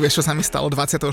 [0.00, 1.12] Vieš, čo sa mi stalo 24.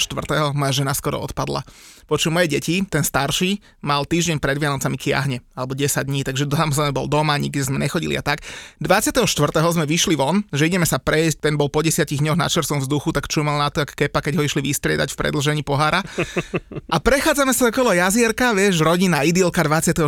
[0.55, 1.59] Moja žena skoro odpadla.
[2.07, 6.71] Počuj, moje deti, ten starší, mal týždeň pred Vianocami kiahne, alebo 10 dní, takže tam
[6.71, 8.47] sme bol doma, nikde sme nechodili a tak.
[8.79, 9.27] 24.
[9.75, 13.11] sme vyšli von, že ideme sa prejsť, ten bol po 10 dňoch na čerstvom vzduchu,
[13.11, 15.99] tak čumal na to, ako kepa, keď ho išli vystriedať v predlžení pohára.
[16.95, 20.07] A prechádzame sa okolo jazierka, vieš, rodina idylka 24.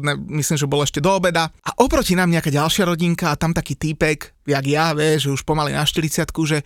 [0.00, 1.52] Dne, myslím, že bol ešte do obeda.
[1.68, 5.44] A oproti nám nejaká ďalšia rodinka a tam taký týpek, jak ja, vieš, že už
[5.44, 6.64] pomaly na 40 že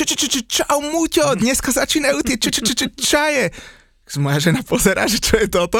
[0.00, 3.52] čo, čo, čo, čo, čau, Muťo, dneska začínajú tie čo, čo, čo, čo, čaje.
[4.16, 5.76] Moja žena pozerá, že čo je toto.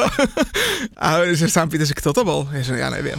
[1.01, 2.45] A že sa pýta, že kto to bol.
[2.53, 3.17] Ja, že ja neviem.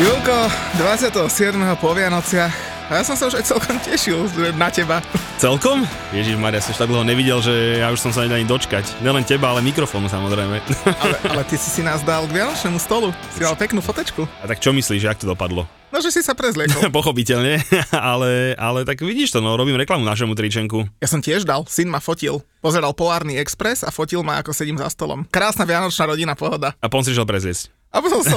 [0.00, 0.38] Julko,
[0.80, 1.60] 27.
[1.76, 4.24] po Vianociach a ja som sa už aj celkom tešil
[4.56, 5.04] na teba.
[5.36, 5.84] Celkom?
[6.10, 9.04] Ježiš Maria, som tak dlho nevidel, že ja už som sa ani dočkať.
[9.04, 10.56] Nelen teba, ale mikrofónu samozrejme.
[11.04, 13.14] Ale, ale ty si si nás dal k Vianočnému stolu.
[13.36, 14.24] Si dal peknú fotečku.
[14.42, 15.68] A tak čo myslíš, jak to dopadlo?
[15.88, 16.88] No, že si sa prezliekol.
[16.98, 17.60] Pochopiteľne,
[18.12, 20.84] ale, ale tak vidíš to, no robím reklamu našemu tričenku.
[21.00, 22.40] Ja som tiež dal, syn ma fotil.
[22.60, 25.24] Pozeral Polárny Express a fotil ma, ako sedím za stolom.
[25.28, 26.74] Krásna vianočná rodina, pohoda.
[26.80, 27.77] A pon si šiel prezliesť.
[27.88, 28.36] A potom som,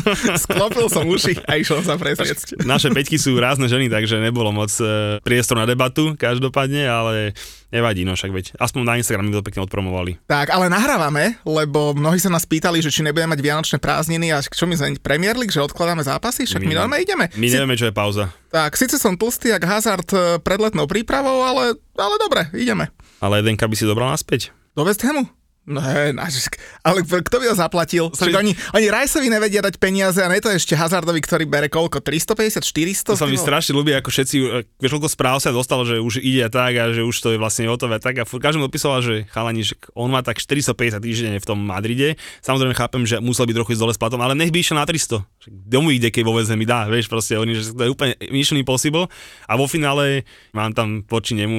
[0.46, 2.62] sklopil som uši a išiel sa presviecť.
[2.62, 7.14] Naše peťky sú rázne ženy, takže nebolo moc e, priestor na debatu každopádne, ale
[7.74, 8.46] nevadí, no však veď.
[8.62, 10.22] Aspoň na Instagram to pekne odpromovali.
[10.30, 14.38] Tak, ale nahrávame, lebo mnohí sa nás pýtali, že či nebudeme mať vianočné prázdniny a
[14.38, 17.26] čo my sme Premier League, že odkladáme zápasy, však my, my normálne ideme.
[17.34, 17.58] My si...
[17.58, 18.30] nevieme, čo je pauza.
[18.54, 22.94] Tak, síce som tlstý jak Hazard e, pred letnou prípravou, ale, ale dobre, ideme.
[23.18, 24.54] Ale jeden by si dobral naspäť.
[24.78, 25.41] Do West Hamu?
[25.62, 28.10] No ale kto by ho zaplatil?
[28.10, 32.02] Však oni, oni Rajsovi nevedia dať peniaze a ne to ešte Hazardovi, ktorý bere koľko?
[32.02, 33.14] 350, 400?
[33.14, 36.18] To sa mi strašne ľúbi, ako všetci, e, vieš, koľko správ sa dostalo, že už
[36.18, 39.62] ide tak a že už to je vlastne hotové tak a každý odpisoval, že chalani,
[39.62, 42.18] že on má tak 450 týždenne v tom Madride.
[42.42, 45.22] Samozrejme chápem, že musel byť trochu dole s platom, ale nech by išiel na 300.
[45.46, 49.06] Domu ide, keď vo mi dá, vieš, proste oni, že to je úplne mission impossible
[49.46, 51.58] a vo finále mám tam voči nemu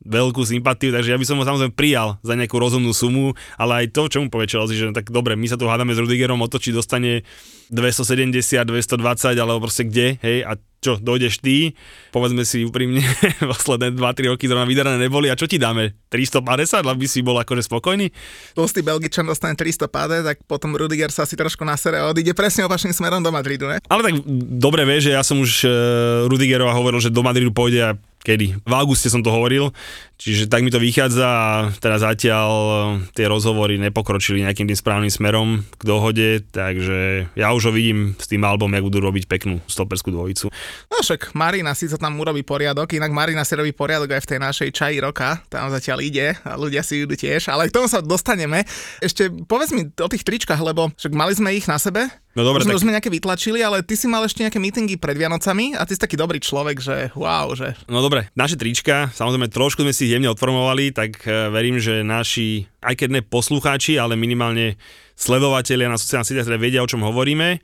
[0.00, 3.84] veľkú sympatiu, takže ja by som ho samozrejme prijal za nejakú rozumnú sumu tomu, ale
[3.84, 6.38] aj to, čo mu povie Chelsea, že tak dobre, my sa tu hádame s Rudigerom
[6.38, 7.26] o to, či dostane
[7.74, 8.30] 270,
[8.64, 11.74] 220, alebo proste kde, hej, a čo, dojdeš ty,
[12.14, 13.02] povedzme si úprimne,
[13.50, 15.98] posledné 2-3 roky zrovna vydarené neboli a čo ti dáme?
[16.06, 18.14] 350, aby si bol akože spokojný?
[18.54, 22.94] Tlstý Belgičan dostane 350, tak potom Rudiger sa si trošku nasere a odíde presne opačným
[22.94, 23.82] smerom do Madridu, ne?
[23.90, 24.14] Ale tak
[24.54, 25.72] dobre vieš, že ja som už uh,
[26.30, 27.90] Rudigerova hovoril, že do Madridu pôjde a
[28.28, 28.60] kedy?
[28.60, 29.72] V auguste som to hovoril,
[30.20, 31.48] čiže tak mi to vychádza a
[31.80, 32.76] teraz zatiaľ eh,
[33.16, 38.28] tie rozhovory nepokročili nejakým tým správnym smerom k dohode, takže ja už ho vidím s
[38.28, 40.52] tým albom, jak budú robiť peknú stoperskú dvojicu.
[40.92, 44.30] No však Marina si to tam urobí poriadok, inak Marina si robí poriadok aj v
[44.36, 47.88] tej našej čaji roka, tam zatiaľ ide a ľudia si idú tiež, ale k tomu
[47.88, 48.68] sa dostaneme.
[49.00, 52.62] Ešte povedz mi o tých tričkách, lebo však mali sme ich na sebe, No dobre,
[52.62, 52.84] už, tak...
[52.84, 56.00] sme nejaké vytlačili, ale ty si mal ešte nejaké meetingy pred Vianocami a ty si
[56.00, 57.72] taký dobrý človek, že wow, že...
[57.88, 62.04] No dobre, naše trička, samozrejme trošku sme si ich jemne odformovali, tak e, verím, že
[62.04, 64.76] naši, aj keď ne poslucháči, ale minimálne
[65.18, 67.58] sledovateľia na sociálnych sieťach teda vedia, o čom hovoríme,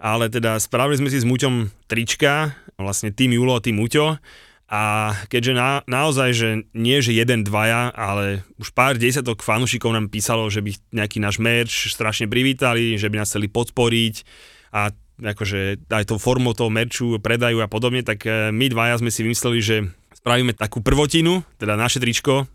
[0.00, 4.16] ale teda spravili sme si s Muťom trička, vlastne tým Julo a tým Muťo,
[4.64, 10.08] a keďže na, naozaj, že nie že jeden, dvaja, ale už pár desiatok fanúšikov nám
[10.08, 10.72] písalo, že by
[11.04, 14.24] nejaký náš merch strašne privítali, že by nás chceli podporiť
[14.72, 14.88] a
[15.20, 19.20] akože aj tou formou toho merču predajú a podobne, tak eh, my dvaja sme si
[19.22, 19.76] vymysleli, že
[20.16, 22.48] spravíme takú prvotinu, teda naše tričko,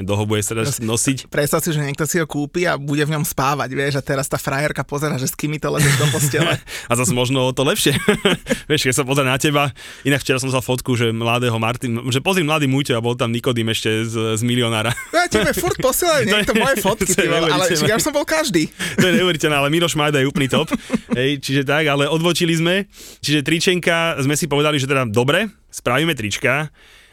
[0.00, 1.28] dlho bude sa nosiť.
[1.28, 4.30] Predstav si, že niekto si ho kúpi a bude v ňom spávať, vieš, a teraz
[4.30, 6.56] tá frajerka pozera, že s kým to ležíš do postele.
[6.90, 7.92] a zase možno to lepšie.
[8.70, 9.68] vieš, keď sa pozrie na teba,
[10.06, 13.34] inak včera som sa fotku, že mladého Martin, že pozri mladý Múťo a bol tam
[13.34, 14.96] Nikodým ešte z, z milionára.
[15.12, 18.72] ja tebe furt posielajú niekto moje fotky, ty, ale ja som bol každý.
[18.96, 20.72] to je neuveriteľné, ale Miroš Majda je úplný top.
[21.12, 22.88] Hej, čiže tak, ale odvočili sme.
[23.20, 26.72] Čiže tričenka sme si povedali, že teda dobre, spravíme trička,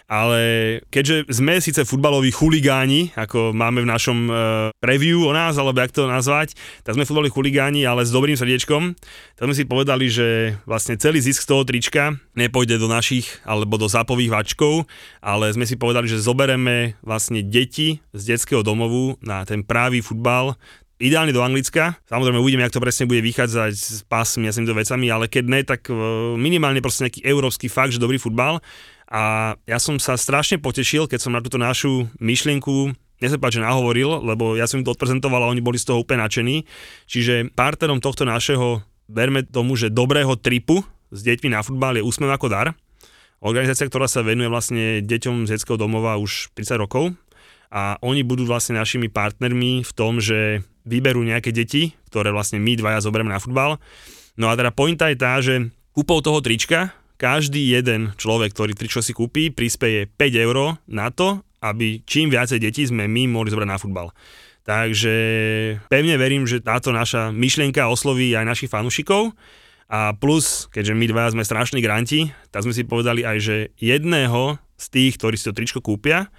[0.10, 0.42] ale
[0.90, 4.36] keďže sme síce futbaloví chuligáni, ako máme v našom uh,
[4.82, 8.98] review o nás, alebo jak to nazvať, tak sme futbaloví chuligáni, ale s dobrým srdiečkom,
[9.38, 13.78] tak sme si povedali, že vlastne celý zisk z toho trička nepôjde do našich alebo
[13.78, 14.90] do zápových vačkov,
[15.22, 20.58] ale sme si povedali, že zobereme vlastne deti z detského domovu na ten právý futbal,
[21.00, 21.96] ideálne do Anglicka.
[22.12, 25.44] Samozrejme uvidíme, ako to presne bude vychádzať s pásmi a s týmito vecami, ale keď
[25.48, 25.96] ne, tak e,
[26.36, 28.60] minimálne proste nejaký európsky fakt, že dobrý futbal.
[29.10, 34.24] A ja som sa strašne potešil, keď som na túto našu myšlienku páči, že nahovoril,
[34.24, 36.64] lebo ja som im to odprezentoval a oni boli z toho úplne nadšení.
[37.04, 38.80] Čiže partnerom tohto našeho,
[39.12, 42.68] verme tomu, že dobrého tripu s deťmi na futbal je Úsmev ako dar.
[43.44, 47.12] Organizácia, ktorá sa venuje vlastne deťom z detského domova už 30 rokov
[47.72, 52.76] a oni budú vlastne našimi partnermi v tom, že vyberú nejaké deti, ktoré vlastne my
[52.76, 53.78] dvaja zoberieme na futbal.
[54.40, 59.04] No a teda pointa je tá, že kúpou toho trička každý jeden človek, ktorý tričko
[59.04, 63.68] si kúpi, prispieje 5 eur na to, aby čím viacej detí sme my mohli zobrať
[63.68, 64.08] na futbal.
[64.64, 65.16] Takže
[65.92, 69.36] pevne verím, že táto naša myšlienka osloví aj našich fanúšikov.
[69.90, 74.62] A plus, keďže my dva sme strašní granti, tak sme si povedali aj, že jedného
[74.78, 76.30] z tých, ktorí si to tričko kúpia,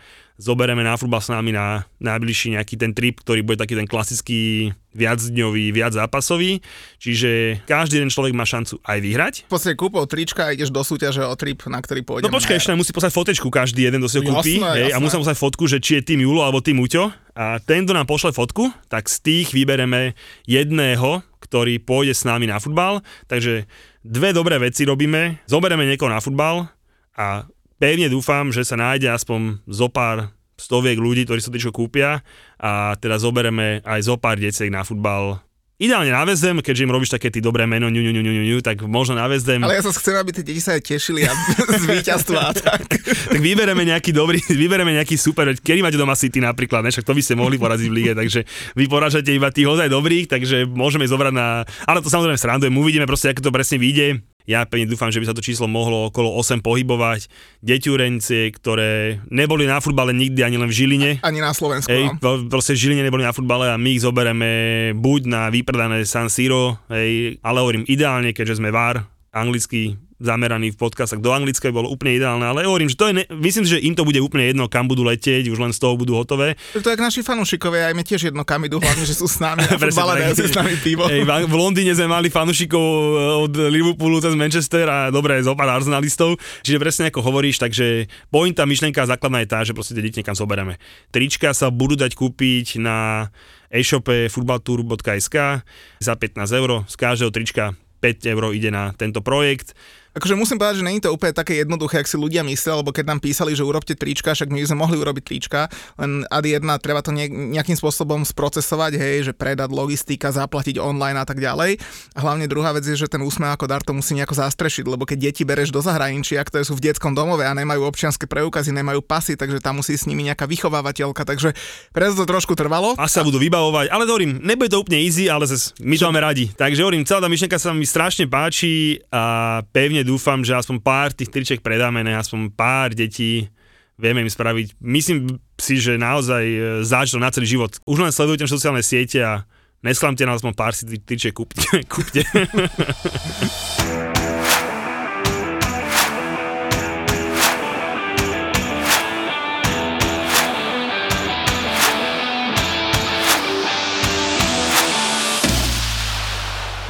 [0.40, 4.72] zobereme na futbal s nami na najbližší nejaký ten trip, ktorý bude taký ten klasický
[4.96, 6.64] viacdňový, viac zápasový,
[6.98, 9.34] čiže každý jeden človek má šancu aj vyhrať.
[9.46, 12.26] V podstate kúpou trička a ideš do súťaže o trip, na ktorý pôjde.
[12.26, 15.14] No počkaj, ešte musí poslať fotečku každý jeden, kto si ho kúpi hej, a musí
[15.14, 17.12] poslať fotku, že či je tým Julo alebo tým Uťo.
[17.36, 20.18] A ten, kto nám pošle fotku, tak z tých vybereme
[20.50, 23.70] jedného, ktorý pôjde s nami na futbal, takže
[24.02, 26.68] dve dobré veci robíme, zoberieme niekoho na futbal
[27.14, 27.46] a
[27.80, 30.28] pevne dúfam, že sa nájde aspoň zo pár
[30.60, 32.20] stoviek ľudí, ktorí sa tričko kúpia
[32.60, 35.40] a teda zobereme aj zo pár deciek na futbal
[35.80, 38.58] Ideálne na väzdem, keďže im robíš také ty dobré meno, ňu, ňu, ňu, ňu, ňu,
[38.60, 39.64] tak možno na väzdem.
[39.64, 41.32] Ale ja sa chcem, aby tie deti sa aj tešili a
[41.80, 42.84] z víťazstva tak.
[43.32, 46.92] tak vybereme nejaký dobrý, vybereme nejaký super, kedy máte doma City napríklad, ne?
[46.92, 48.44] však to by ste mohli poraziť v lige, takže
[48.76, 53.08] vy poražate iba tých ozaj dobrých, takže môžeme zobrať na, ale to samozrejme srandujem, uvidíme
[53.08, 54.20] proste, ako to presne vyjde.
[54.44, 57.30] Ja pevne dúfam, že by sa to číslo mohlo okolo 8 pohybovať.
[57.64, 61.10] Deťurencie, ktoré neboli na futbale nikdy ani len v Žiline.
[61.24, 61.88] Ani na Slovensku.
[61.88, 62.50] Hej, no.
[62.50, 64.50] proste v Žiline neboli na futbale a my ich zobereme
[64.98, 70.78] buď na vypredané San Siro, hej, ale hovorím ideálne, keďže sme VAR, anglický zameraný v
[70.78, 73.80] podcastoch do Anglicka bolo úplne ideálne, ale hovorím, že to je, ne, myslím si, že
[73.80, 76.60] im to bude úplne jedno, kam budú letieť, už len z toho budú hotové.
[76.76, 79.64] To je naši fanúšikovia, aj mi tiež jedno, kam idú, hlavne, že sú s nami
[79.72, 81.08] a futbale, s nami pivo.
[81.08, 85.80] Ej, v Londýne sme mali fanúšikov eh, od Liverpoolu cez Manchester a dobre, zo pár
[85.80, 90.36] arsenalistov, čiže presne ako hovoríš, takže pointa, myšlienka základná je tá, že proste deti niekam
[90.36, 90.76] zoberieme.
[91.08, 93.32] Trička sa budú dať kúpiť na
[93.72, 95.64] e-shope futbaltour.sk
[96.02, 99.76] za 15 eur, z každého trička 5 eur ide na tento projekt
[100.10, 103.04] Akože musím povedať, že není to úplne také jednoduché, ak si ľudia mysleli, lebo keď
[103.14, 105.70] nám písali, že urobte trička, však my sme mohli urobiť trička,
[106.02, 111.22] len ad jedna treba to nejakým spôsobom sprocesovať, hej, že predať logistika, zaplatiť online a
[111.22, 111.78] tak ďalej.
[112.14, 115.06] A hlavne druhá vec je, že ten úsmev ako dar to musí nejako zastrešiť, lebo
[115.06, 119.06] keď deti bereš do zahraničia, ktoré sú v detskom domove a nemajú občianske preukazy, nemajú
[119.06, 121.54] pasy, takže tam musí s nimi nejaká vychovávateľka, takže
[121.94, 122.98] preto to trošku trvalo.
[122.98, 126.20] A sa budú vybavovať, ale hovorím, nebude to úplne easy, ale zase my to máme
[126.20, 126.50] radi.
[126.50, 130.80] Takže hovorím, celá tá myšlienka sa mi strašne páči a pevne pevne dúfam, že aspoň
[130.80, 133.52] pár tých triček predáme, ne, aspoň pár detí
[134.00, 134.80] vieme im spraviť.
[134.80, 137.76] Myslím si, že naozaj e, zážitok na celý život.
[137.84, 139.44] Už len sledujte sociálne siete a
[139.84, 141.68] nesklamte nás aspoň pár si triček kúpte.
[141.92, 142.24] kúpte.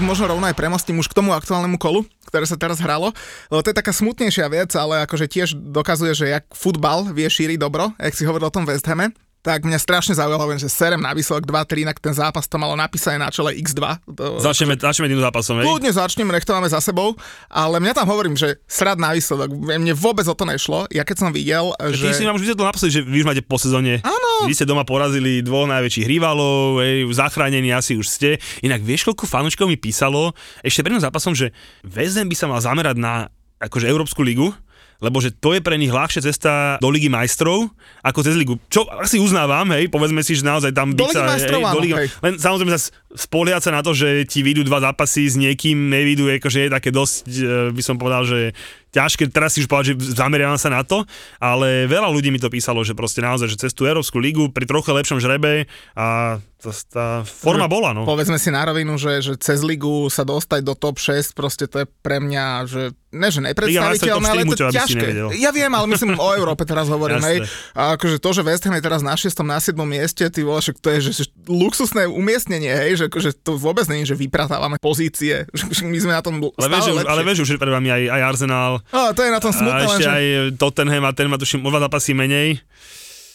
[0.02, 3.14] možno rovno aj premostím už k tomu aktuálnemu kolu, ktoré sa teraz hralo,
[3.48, 7.58] lebo to je taká smutnejšia vec, ale akože tiež dokazuje, že jak futbal vie šíriť
[7.60, 11.16] dobro, jak si hovoril o tom West Hame tak mňa strašne zaujalo, že serem na
[11.16, 13.80] výsledok 2-3, inak ten zápas to malo napísané na čele X2.
[14.12, 15.64] To, začneme, začneme tým zápasom, hej?
[15.64, 17.16] Kľudne začneme, nech to máme za sebou,
[17.48, 21.16] ale mňa tam hovorím, že srad na výsledok, mne vôbec o to nešlo, ja keď
[21.16, 22.12] som videl, že...
[22.12, 24.30] Ty si nám už vysvetlil naposledy, že vy už máte po sezóne, Áno.
[24.44, 28.36] vy ste doma porazili dvoch najväčších rivalov, hej, zachránení asi už ste.
[28.60, 32.96] Inak vieš, koľko fanúčkov mi písalo ešte pred zápasom, že väzen by sa mal zamerať
[33.00, 34.52] na akože Európsku ligu,
[35.00, 37.72] lebo že to je pre nich ľahšia cesta do Ligy majstrov
[38.04, 38.60] ako cez Ligu.
[38.68, 41.36] Čo asi uznávam, hej, povedzme si, že naozaj tam by sa...
[41.40, 42.08] Hej, do Ligy, hej.
[42.20, 42.80] Len samozrejme sa
[43.16, 46.94] spoliať sa na to, že ti vyjdú dva zápasy s niekým, nevidú, akože je také
[46.94, 48.54] dosť, e, by som povedal, že
[48.90, 51.06] ťažké, teraz si už povedať, že zameriavam sa na to,
[51.38, 54.66] ale veľa ľudí mi to písalo, že proste naozaj, že cez tú Európsku ligu pri
[54.66, 58.04] trochu lepšom žrebe a tá, tá forma bola, no.
[58.04, 61.82] Povedzme si na rovinu, že, že cez ligu sa dostať do top 6, proste to
[61.82, 62.82] je pre mňa, že
[63.16, 65.06] ne, že nepredstaviteľné, ale je to ťažké.
[65.40, 67.48] Ja viem, ale myslím o Európe teraz hovorím, hej.
[67.72, 69.40] A akože to, že West Ham je teraz na 6.
[69.40, 69.72] na 7.
[69.88, 74.04] mieste, ty vole, to je že, že luxusné umiestnenie, hej, že akože to vôbec nie
[74.04, 77.56] je, že vypratávame pozície, že my sme na tom ale stále vieš, Ale vieš, že
[77.56, 79.84] pred vami aj, aj Arsenal, a to je na tom smutné.
[79.84, 80.10] A ešte že...
[80.10, 80.24] aj
[80.56, 82.60] Tottenham a ten má tuším o zápasy menej.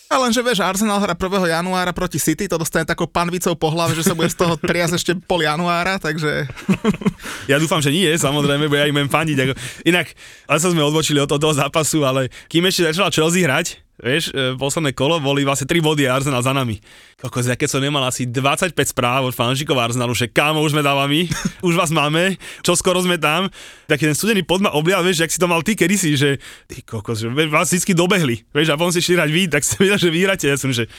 [0.05, 1.49] A lenže vieš, Arsenal hra 1.
[1.49, 4.93] januára proti City, to dostane takou panvicou po hlave, že sa bude z toho triasť
[5.01, 6.45] ešte pol januára, takže...
[7.51, 9.37] Ja dúfam, že nie, samozrejme, bo ja im budem fandiť.
[9.85, 10.13] Inak,
[10.49, 14.55] ale sa sme odbočili od toho zápasu, ale kým ešte začala Chelsea hrať, vieš, e,
[14.59, 16.79] posledné kolo boli vlastne 3 body a Arsenal za nami.
[17.19, 20.83] Kokos, ja keď som nemal asi 25 správ od fanšikov Arsenalu, že kámo, už sme
[20.83, 21.31] dávami,
[21.67, 22.35] už vás máme,
[22.65, 23.47] čo skoro sme tam,
[23.87, 26.29] tak ten studený pod ma oblial, vieš, jak si to mal ty kedysi, že
[26.67, 29.79] ty kokos, že vás vždy dobehli, vieš, a potom si šli hrať vy, tak si
[29.83, 30.91] videl, že vyhráte, ja som, že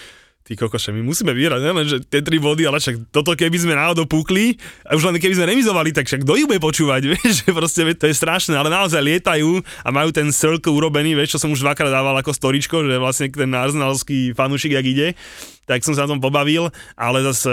[0.47, 3.75] ty kokoše, my musíme vyhrať, len že tie tri body, ale však toto keby sme
[3.75, 4.55] náhodou púkli,
[4.87, 7.83] a už len keby sme remizovali, tak však kto ich bude počúvať, vieš, že proste
[7.99, 11.67] to je strašné, ale naozaj lietajú a majú ten circle urobený, vieš, čo som už
[11.67, 15.09] dvakrát dával ako storičko, že vlastne ten arsenalský fanúšik, jak ide,
[15.67, 17.53] tak som sa na tom pobavil, ale zase,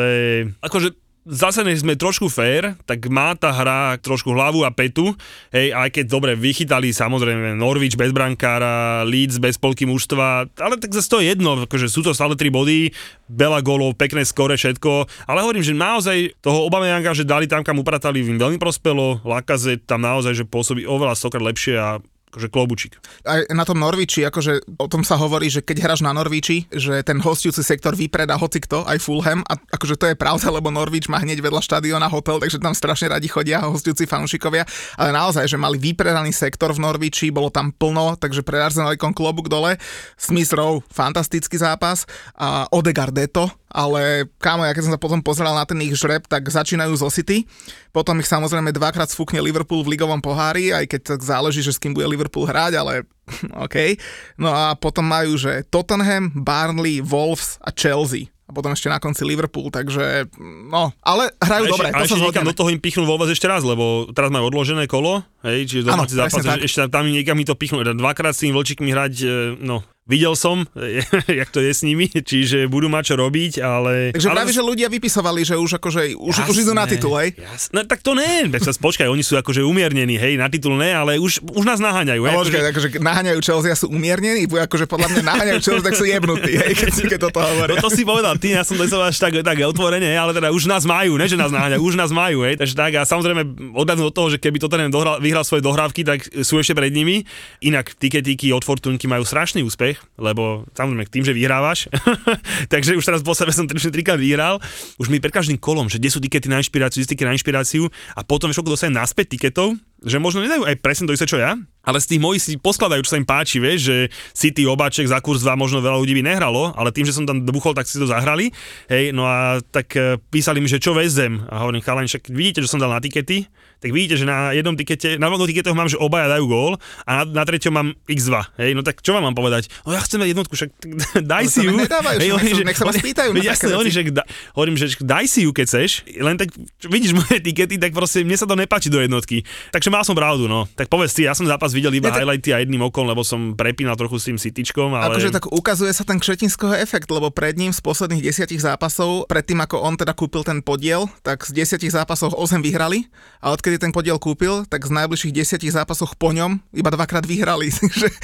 [0.61, 5.15] akože zase sme trošku fair, tak má tá hra trošku hlavu a petu,
[5.55, 10.91] hej, aj keď dobre vychytali samozrejme Norwich bez brankára, Leeds bez polky mužstva, ale tak
[10.91, 12.91] zase to je jedno, akože sú to stále tri body,
[13.31, 17.79] veľa golov, pekné skore, všetko, ale hovorím, že naozaj toho Obameyanga, že dali tam, kam
[17.79, 22.03] upratali, im veľmi prospelo, Lakaze tam naozaj, že pôsobí oveľa stokrát lepšie a
[22.33, 22.97] akože klobučík.
[23.29, 27.05] Aj na tom Norviči, akože o tom sa hovorí, že keď hráš na Norviči, že
[27.05, 31.21] ten hostujúci sektor vypredá hocikto, aj Fulham, a akože to je pravda, lebo Norvič má
[31.21, 34.65] hneď vedľa štadiona hotel, takže tam strašne radi chodia hostujúci fanúšikovia,
[34.97, 39.45] ale naozaj, že mali vypredaný sektor v Norviči, bolo tam plno, takže pre Arsenalikom klobúk
[39.45, 39.77] dole.
[40.17, 45.53] Smith Rowe, fantastický zápas a Odegaard Deto, ale kámo, ja keď som sa potom pozeral
[45.57, 47.45] na ten ich žreb, tak začínajú zo City,
[47.93, 51.81] potom ich samozrejme dvakrát sfúkne Liverpool v ligovom pohári, aj keď tak záleží, že s
[51.81, 53.07] kým bude Liverpool hrať, ale
[53.65, 53.97] OK.
[54.39, 59.23] No a potom majú, že Tottenham, Barnley, Wolves a Chelsea a potom ešte na konci
[59.23, 60.27] Liverpool, takže
[60.67, 62.51] no, ale hrajú dobre, to sa zhodneme.
[62.51, 66.15] do toho im pichnú vôbec ešte raz, lebo teraz majú odložené kolo, hej, čiže domáci
[66.15, 69.27] zápas, ešte tam niekam mi to pichnú, dvakrát s tým vlčíkmi hrať, e,
[69.59, 70.67] no, videl som,
[71.39, 74.11] jak to je s nimi, čiže budú mať čo robiť, ale...
[74.11, 74.35] Takže ale...
[74.35, 77.39] práve, že ľudia vypisovali, že už akože, už, jasné, už idú na titul, hej?
[77.39, 80.75] Jasné, no, tak to ne, tak sa počkaj, oni sú akože umiernení, hej, na titul
[80.75, 82.19] ne, ale už, už nás naháňajú.
[82.19, 82.87] No, počkaj, akože...
[82.91, 86.73] akože naháňajú Chelsea a sú umiernení, akože podľa mňa naháňajú Chelsea, tak sú jebnutí, hej,
[86.75, 87.71] keď keď toto hovoria.
[87.71, 90.67] No to si povedal, ty, ja som to až tak, tak otvorene, ale teda už
[90.67, 94.07] nás majú, ne, že nás naháňajú, už nás majú, hej, takže tak a samozrejme odhľadnúť
[94.11, 97.25] od toho, že keby to ten dohral, vyhral svoje dohrávky, tak sú ešte pred nimi.
[97.65, 101.89] Inak tiketíky od Fortunky majú strašný úspech, lebo samozrejme tým, že vyhrávaš,
[102.73, 104.61] takže už teraz po sebe som 3 trikrát vyhral,
[105.01, 108.21] už mi pred každým kolom, že kde sú tikety na inšpiráciu, kde na inšpiráciu a
[108.21, 109.73] potom vieš, ako dostanem naspäť tiketov,
[110.05, 113.03] že možno nedajú aj presne to isté, čo ja, ale z tých mojich si poskladajú,
[113.03, 113.97] čo sa im páči, vieš, že
[114.31, 117.43] City, Obaček za kurz 2 možno veľa ľudí by nehralo, ale tým, že som tam
[117.43, 118.55] buchol, tak si to zahrali.
[118.87, 121.43] Hej, no a tak e, písali mi, že čo vezem.
[121.51, 123.51] A hovorím, chalani, však vidíte, že som dal na tikety,
[123.83, 126.73] tak vidíte, že na jednom tikete, na dvoch tiketoch mám, že obaja dajú gól
[127.03, 128.55] a na, na treťom mám x2.
[128.55, 129.67] Hej, no tak čo vám mám povedať?
[129.83, 130.71] No ja chcem dať jednotku, však
[131.35, 131.75] daj si ju.
[131.75, 133.35] Nedávajú, hej, oni, nech, sa vás pýtajú.
[133.43, 134.23] Jasne, oni, že da,
[134.55, 138.39] hovorím, že daj si ju, keď chceš, len tak vidíš moje tikety, tak proste mne
[138.39, 139.43] sa to nepáči do jednotky.
[139.75, 140.63] Takže mal som pravdu, no.
[140.79, 143.57] Tak povedz si, ja som zápas videl iba ja, highlighty a jedným okom, lebo som
[143.57, 145.17] prepínal trochu s tým Cityčkom, ale...
[145.17, 149.59] Akože tak ukazuje sa ten Kšetinského efekt, lebo pred ním z posledných desiatich zápasov, predtým
[149.65, 153.09] ako on teda kúpil ten podiel, tak z desiatich zápasov 8 vyhrali
[153.41, 157.73] a odkedy ten podiel kúpil, tak z najbližších desiatich zápasoch po ňom iba dvakrát vyhrali.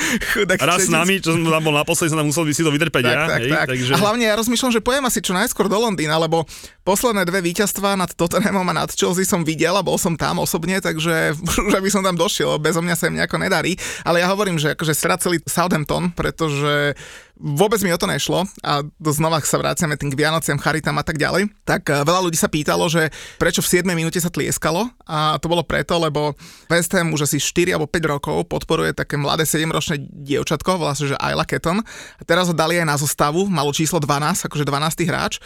[0.69, 3.15] Raz s nami, čo som tam bol naposledy, som tam musel si to vydrpeť tak,
[3.15, 3.25] ja.
[3.25, 3.67] Tak, hej, tak.
[3.73, 3.91] Takže...
[3.95, 6.45] A hlavne ja rozmýšľam, že pojem asi čo najskôr do Londýna, lebo
[6.89, 10.81] posledné dve víťazstvá nad Tottenhamom a nad Chelsea som videl a bol som tam osobne,
[10.81, 11.37] takže
[11.69, 13.77] už aby som tam došiel, bezo mňa sa im nejako nedarí.
[14.01, 16.97] Ale ja hovorím, že akože straceli Southampton, pretože
[17.39, 21.15] vôbec mi o to nešlo a znova sa vraciame tým k Vianociam, Charitám a tak
[21.15, 23.07] ďalej, tak eh, veľa ľudí sa pýtalo, že
[23.39, 26.35] prečo v 7 minúte sa tlieskalo a to bolo preto, lebo
[26.67, 31.07] West Ham už asi 4 alebo 5 rokov podporuje také mladé 7-ročné dievčatko, volá sa,
[31.07, 35.07] že Ayla Keton a teraz ho dali aj na zostavu, malo číslo 12, akože 12.
[35.07, 35.39] hráč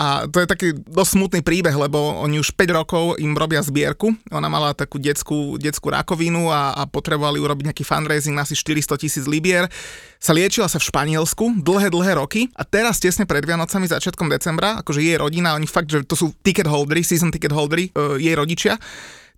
[0.00, 4.16] a to je taký dosť smutný príbeh, lebo oni už 5 rokov im robia zbierku,
[4.32, 8.96] ona mala takú detskú, detskú rakovinu a, a potrebovali urobiť nejaký fundraising na asi 400
[8.96, 9.68] tisíc libier,
[10.16, 14.80] sa liečila sa v Španielsku dlhé, dlhé roky a teraz tesne pred Vianocami, začiatkom decembra,
[14.80, 18.32] akože jej rodina, oni fakt, že to sú ticket holdery, season ticket holdery, uh, jej
[18.32, 18.80] rodičia,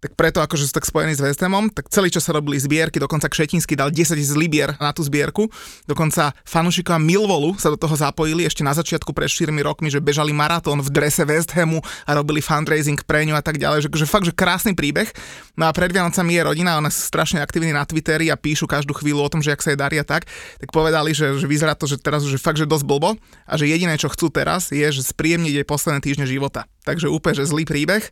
[0.02, 3.30] tak preto akože sú tak spojení s West tak celý čas sa robili zbierky, dokonca
[3.30, 5.46] Kšetinsky dal 10 tisíc libier na tú zbierku,
[5.86, 10.34] dokonca fanúšikovia Milvolu sa do toho zapojili ešte na začiatku pred 4 rokmi, že bežali
[10.34, 14.06] maratón v drese West Hamu a robili fundraising pre ňu a tak ďalej, že akože
[14.10, 15.06] fakt, že krásny príbeh.
[15.54, 18.98] No a pred Vianocami je rodina, ona sú strašne aktívni na Twitteri a píšu každú
[18.98, 20.26] chvíľu o tom, že ak sa jej darí a tak,
[20.58, 23.14] tak povedali, že, že vyzerá to, že teraz už fakt, že dosť blbo
[23.46, 26.66] a že jediné, čo chcú teraz, je, že spríjemniť jej posledné týždne života.
[26.82, 28.10] Takže úplne, že zlý príbeh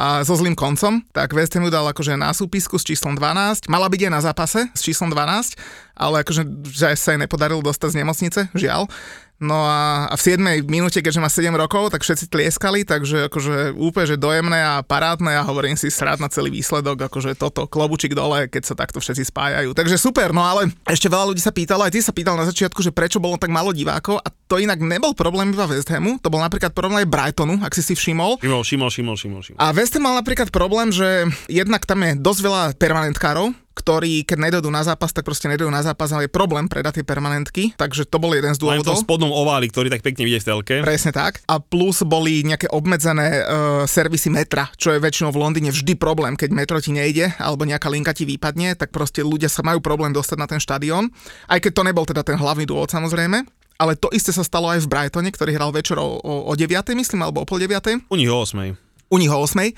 [0.00, 3.68] a so zlým koncom, tak West Ham ju dal akože na súpisku s číslom 12,
[3.68, 5.60] mala byť aj na zápase s číslom 12,
[5.92, 8.88] ale akože že sa jej nepodarilo dostať z nemocnice, žiaľ.
[9.40, 13.72] No a, a v 7 minúte, keďže má 7 rokov, tak všetci tlieskali, takže akože
[13.72, 18.12] úplne, že dojemné a parádne a hovorím si srát na celý výsledok, akože toto, klobučík
[18.12, 19.72] dole, keď sa takto všetci spájajú.
[19.72, 22.84] Takže super, no ale ešte veľa ľudí sa pýtalo, aj ty sa pýtal na začiatku,
[22.84, 26.26] že prečo bolo tak málo divákov a to inak nebol problém iba West Hamu, to
[26.26, 28.42] bol napríklad problém aj Brightonu, ak si si všimol.
[28.42, 29.40] Všimol, všimol, všimol, všimol.
[29.46, 29.58] všimol.
[29.62, 34.50] A West Ham mal napríklad problém, že jednak tam je dosť veľa permanentkárov, ktorí keď
[34.50, 38.04] nedojdú na zápas, tak proste nedojdú na zápas, ale je problém predať tie permanentky, takže
[38.10, 39.00] to bol jeden z Len v dôvodov.
[39.00, 40.74] spodnom ováli, ktorý tak pekne vidieť v telke.
[40.82, 41.40] Presne tak.
[41.46, 46.34] A plus boli nejaké obmedzené uh, servisy metra, čo je väčšinou v Londýne vždy problém,
[46.34, 50.10] keď metro ti nejde alebo nejaká linka ti vypadne, tak proste ľudia sa majú problém
[50.10, 51.08] dostať na ten štadión.
[51.46, 53.59] Aj keď to nebol teda ten hlavný dôvod samozrejme.
[53.80, 56.68] Ale to isté sa stalo aj v Brightone, ktorý hral večer o, o, o 9,
[56.92, 58.76] myslím, alebo o pol 9 U nich o 8.
[59.08, 59.72] u nich o 8.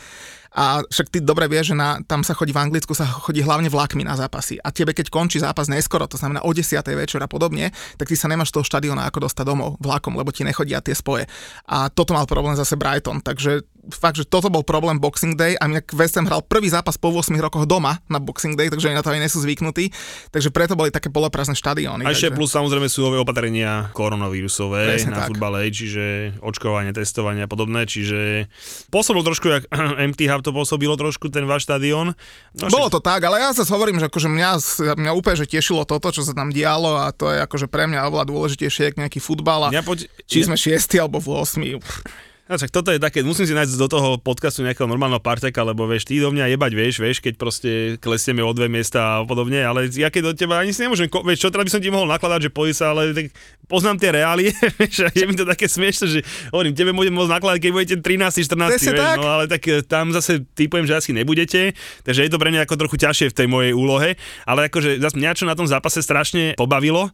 [0.53, 3.73] A však ty dobre vieš, že na, tam sa chodí v Anglicku, sa chodí hlavne
[3.73, 4.61] vlakmi na zápasy.
[4.61, 6.77] A tebe, keď končí zápas neskoro, to znamená o 10.
[6.93, 10.29] večer a podobne, tak ty sa nemáš z toho štadióna ako dostať domov vlakom, lebo
[10.29, 11.25] ti nechodia tie spoje.
[11.73, 15.67] A toto mal problém zase Brighton, takže fakt, že toto bol problém Boxing Day a
[15.67, 18.97] inak West Ham hral prvý zápas po 8 rokoch doma na Boxing Day, takže oni
[18.99, 19.91] na to aj nie sú zvyknutí,
[20.31, 22.07] takže preto boli také poloprázdne štadióny.
[22.07, 22.39] A ešte takže...
[22.39, 25.35] plus samozrejme sú nové opatrenia koronavírusové Presne na tak.
[25.35, 28.47] futbale, čiže očkovanie, testovanie a podobné, čiže
[28.95, 29.63] pôsobil trošku, jak
[30.15, 32.15] MT Hub to pôsobilo trošku, ten váš štadión.
[32.55, 34.51] No, Bolo to tak, ale ja sa hovorím, že akože mňa,
[34.95, 38.07] mňa úplne že tešilo toto, čo sa tam dialo a to je akože pre mňa
[38.07, 40.07] oveľa dôležitejšie, ako nejaký futbal a Mňa poď...
[40.29, 42.32] či sme šiesti alebo v 8.
[42.53, 45.89] No, však toto je také, musím si nájsť do toho podcastu nejakého normálneho parteka, lebo
[45.89, 49.65] vieš, ty do mňa jebať, vieš, vieš, keď proste klesieme o dve miesta a podobne,
[49.65, 51.89] ale ja keď do teba ani si nemôžem, ko- vieš, čo teda by som ti
[51.89, 53.33] mohol nakladať, že poď sa, ale tak
[53.65, 56.21] poznám tie reálie, vieš, a je mi to také smiešne, že
[56.53, 59.17] hovorím, tebe budem môcť nakladať, keď budete 13, 14, Presne vieš, tak.
[59.17, 61.73] no ale tak e, tam zase typujem, že asi nebudete,
[62.05, 65.17] takže je to pre mňa ako trochu ťažšie v tej mojej úlohe, ale akože zase
[65.17, 67.09] mňa čo na tom zápase strašne pobavilo,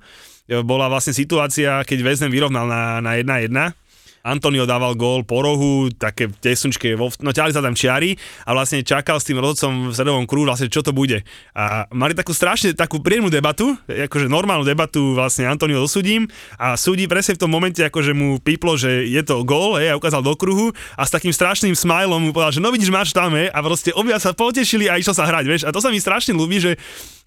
[0.51, 3.87] e, bola vlastne situácia, keď Ham vyrovnal na, na 1-1,
[4.29, 8.85] Antonio dával gól po rohu, také tesunčke, vo, no ťahali sa tam čiary a vlastne
[8.85, 11.25] čakal s tým rozhodcom v stredovom kruhu vlastne čo to bude.
[11.57, 16.29] A mali takú strašne takú príjemnú debatu, akože normálnu debatu vlastne Antonio dosudím
[16.61, 19.99] a súdi presne v tom momente akože mu píplo, že je to gól, hej, a
[19.99, 23.33] ukázal do kruhu a s takým strašným smajlom mu povedal, že no vidíš, máš tam,
[23.33, 25.97] hej, a proste obia sa potešili a išlo sa hrať, vieš, a to sa mi
[25.99, 26.77] strašne ľúbi, že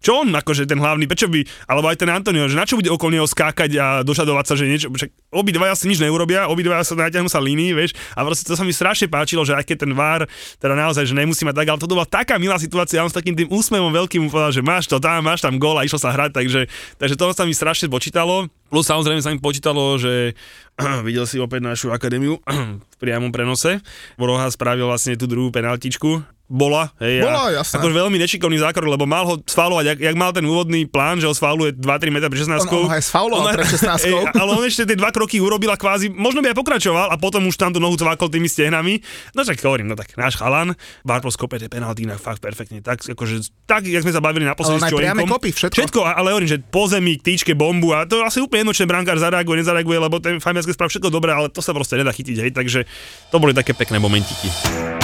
[0.02, 2.90] čo on akože ten hlavný, prečo by, alebo aj ten Antonio, že na čo bude
[2.90, 6.98] okolo neho skákať a došadovať sa, že niečo, však obidvaja si nič neurobia, obidvaja sa
[6.98, 9.94] natiahnu sa línii, vieš, a proste to sa mi strašne páčilo, že aj keď ten
[9.94, 10.26] VAR,
[10.58, 13.16] teda naozaj, že nemusí mať tak, ale to bola taká milá situácia, a on s
[13.16, 16.10] takým tým úsmevom veľkým povedal, že máš to tam, máš tam gól a išlo sa
[16.10, 16.66] hrať, takže,
[16.98, 18.50] takže to sa mi strašne počítalo.
[18.72, 20.32] Plus samozrejme sa mi počítalo, že
[21.08, 22.40] videl si opäť našu akadémiu
[22.94, 23.84] v priamom prenose.
[24.16, 26.24] Roha spravil vlastne tú druhú penaltičku.
[26.52, 27.80] Bola, hej, Bola, jasné.
[27.80, 31.24] akože veľmi nešikovný zákrok, lebo mal ho sfaulovať, jak, jak mal ten úvodný plán, že
[31.24, 33.88] ho sfauluje 2-3 metra pre 16 On- on aj sfauloval pred 16.
[34.12, 37.16] Ej, ale on ešte tie dva kroky urobil a kvázi, možno by aj pokračoval a
[37.16, 39.00] potom už tam tú nohu cvákol tými stehnami.
[39.32, 40.76] No tak hovorím, no tak náš chalan,
[41.08, 42.84] Bartos kope tie penalty inak fakt perfektne.
[42.84, 45.76] Tak, akože, tak, jak sme sa bavili na Ale posledný on aj priame kopy, všetko.
[45.80, 48.86] Všetko, ale hovorím, že po zemi, k týčke, bombu a to asi úplne jedno, či
[48.86, 52.38] brankár zareaguje, nezareaguje, lebo ten Fajmiacké spraví všetko dobré, ale to sa proste nedá chytiť,
[52.38, 52.86] hej, takže
[53.34, 55.01] to boli také pekné momentiky.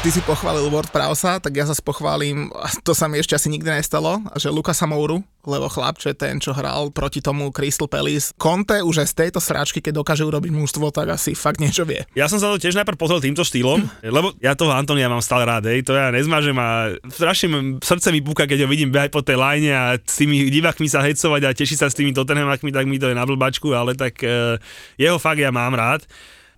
[0.00, 2.48] Ty si pochválil Word Prowsa, tak ja sa pochválim,
[2.88, 6.88] to sa mi ešte asi nikdy nestalo, že Lukasa Mouru, lebo chlapče ten, čo hral
[6.88, 8.32] proti tomu Crystal Palace.
[8.40, 12.00] Conte už aj z tejto sráčky, keď dokáže urobiť mužstvo, tak asi fakt niečo vie.
[12.16, 13.84] Ja som sa to tiež najprv pozrel týmto štýlom,
[14.16, 18.24] lebo ja toho Antonia mám stále rád, hej, to ja nezmažem a strašne srdce mi
[18.24, 21.52] púka, keď ho vidím behať po tej line a s tými divákmi sa hecovať a
[21.52, 24.56] tešiť sa s tými Tottenhamakmi, tak mi to je na blbačku, ale tak uh,
[24.96, 26.08] jeho fakt ja mám rád.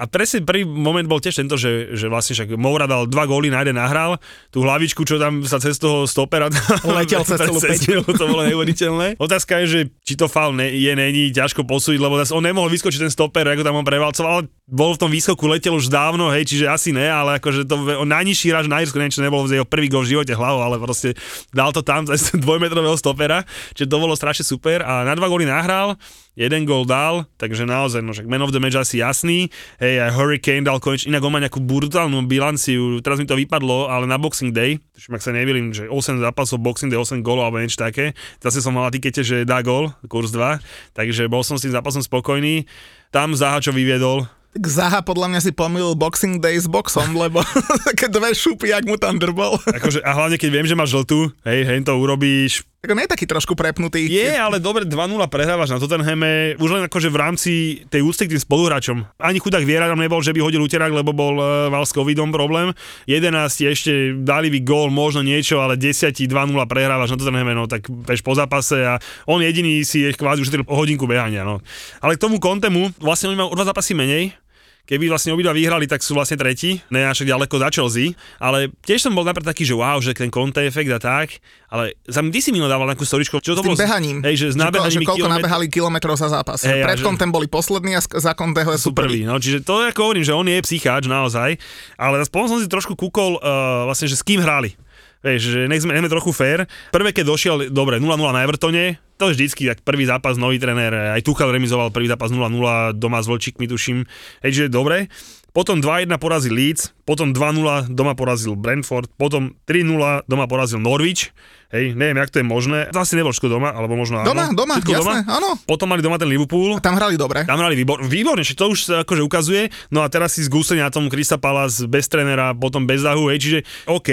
[0.00, 3.52] A presne prvý moment bol tiež tento, že, že vlastne však Moura dal dva góly,
[3.52, 4.16] na jeden nahral,
[4.48, 6.48] tú hlavičku, čo tam sa cez toho stopera
[6.82, 9.20] Letel cez celú cestil, to bolo neuveriteľné.
[9.20, 12.72] Otázka je, že či to faul ne, je, není, ťažko posúdiť, lebo zase on nemohol
[12.72, 16.32] vyskočiť ten stoper, ako tam on prevalcoval, ale bol v tom výskoku, letel už dávno,
[16.32, 19.44] hej, čiže asi ne, ale akože to on najnižší ráž na Irsku, neviem, čo nebol
[19.44, 21.14] jeho prvý gol v živote hlavou, ale proste
[21.52, 23.44] dal to tam cez dvojmetrového stopera,
[23.76, 26.00] čiže to bolo strašne super a na dva góly nahral,
[26.32, 30.10] jeden gól dal, takže naozaj, no však man of the match asi jasný, hej, aj
[30.16, 34.16] Hurricane dal konečne, inak on má nejakú brutálnu bilanciu, teraz mi to vypadlo, ale na
[34.16, 37.80] Boxing Day, tuším, ak sa nevilím, že 8 zápasov Boxing Day, 8 gólov alebo niečo
[37.80, 41.68] také, zase som mal na tikete, že dá gól, kurz 2, takže bol som s
[41.68, 42.64] tým zápasom spokojný,
[43.12, 47.40] tam Zaha čo vyviedol, Tak Zaha podľa mňa si pomýlil Boxing Day s boxom, lebo
[47.88, 49.56] také dve šupy, jak mu tam drbol.
[49.64, 53.14] Akože, a hlavne keď viem, že máš žltú, hej, hej, to urobíš, Tak on je
[53.14, 54.10] taký trošku prepnutý.
[54.10, 57.52] Je, ale dobre, 2-0 prehrávaš na Tottenhame, už len akože v rámci
[57.86, 59.06] tej úcty k tým spoluhráčom.
[59.22, 62.34] Ani chudák Viera tam nebol, že by hodil úterák, lebo bol uh, mal s covidom
[62.34, 62.74] problém.
[63.06, 66.26] 11 ešte dali by gól, možno niečo, ale 10 2-0
[66.66, 68.98] prehrávaš na Tottenhame, no tak bež po zápase a
[69.30, 71.46] on jediný si je kvázi už hodinku behania.
[71.46, 71.62] No.
[72.02, 74.34] Ale k tomu Kontemu, vlastne oni majú o dva zápasy menej,
[74.82, 79.06] keby vlastne obidva vyhrali, tak sú vlastne tretí, ne až ďaleko za Chelsea, ale tiež
[79.06, 81.38] som bol napríklad taký, že wow, že ten Conte efekt a tak,
[81.70, 83.80] ale za ty si mi dával nejakú storičku, čo to s tým bolo?
[83.80, 84.18] behaním.
[84.26, 86.58] Hej, že s Že, že koľko kilometr- nabehali kilometrov za zápas.
[86.66, 90.10] Hej, Pred že- boli poslední a za konteho sú sú prvý, no, čiže to ako
[90.10, 91.56] hovorím, že on je psycháč naozaj,
[91.96, 94.74] ale aspoň som si trošku kúkol uh, vlastne, že s kým hrali.
[95.22, 96.66] Vieš, že nech sme, nech sme trochu fér.
[96.90, 101.14] Prvé, keď došiel, dobre, 0-0 na Evertone, to je vždycky, tak prvý zápas, nový tréner,
[101.14, 104.02] aj Tuchel remizoval prvý zápas 0-0 doma s Vlčíkmi, tuším,
[104.42, 105.06] hej, že dobre.
[105.54, 111.30] Potom 2-1 porazil Leeds, potom 2-0 doma porazil Brentford, potom 3-0 doma porazil Norwich,
[111.72, 112.78] hej, neviem, jak to je možné.
[112.92, 114.28] Asi nebol všetko doma, alebo možno áno.
[114.28, 115.56] Doma, doma, Všetko jasné, áno.
[115.64, 117.48] Potom mali doma ten Liverpool, A tam hrali dobre.
[117.48, 119.72] tam hrali výbor, výborne, že to už sa akože ukazuje.
[119.88, 123.38] No a teraz si zgúsili na tom Krista Palace bez trénera, potom bez dahu, hej,
[123.40, 123.58] čiže
[123.88, 124.10] OK,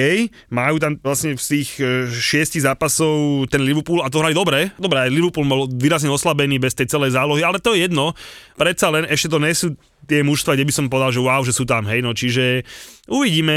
[0.50, 4.72] majú tam vlastne z tých e, šiestich zápasov ten Liverpool a to hrali dobre.
[4.80, 8.16] Dobre, aj Liverpool bol výrazne oslabený bez tej celej zálohy, ale to je jedno.
[8.56, 9.76] Predsa len ešte to nie sú
[10.10, 12.66] tie mužstva, kde by som povedal, že wow, že sú tam, hej, no čiže
[13.06, 13.54] uvidíme,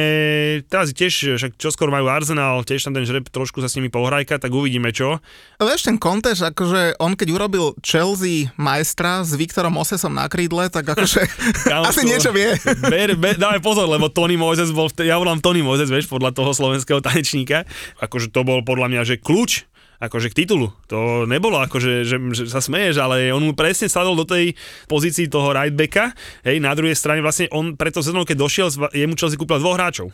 [0.69, 4.37] teraz tiež, však čoskoro majú Arsenal, tiež tam ten žreb trošku sa s nimi pohrajka,
[4.37, 5.17] tak uvidíme čo.
[5.57, 10.69] Vieš, ten Conte, že akože on keď urobil Chelsea majstra s Viktorom Osesom na krídle,
[10.69, 11.25] tak akože
[11.89, 12.53] asi niečo vie.
[12.85, 16.53] Ber, ber, dávaj pozor, lebo Tony Moses bol, ja volám Tony Moses, vieš, podľa toho
[16.53, 17.65] slovenského tanečníka.
[18.05, 19.72] Akože to bol podľa mňa, že kľúč
[20.03, 20.75] akože k titulu.
[20.91, 24.59] To nebolo akože, že, že sa smeješ, ale on mu presne sadol do tej
[24.91, 26.11] pozícii toho right backa.
[26.43, 30.11] Hej, na druhej strane vlastne on preto sezónou, keď došiel, jemu Chelsea kúpil dvoch hráčov.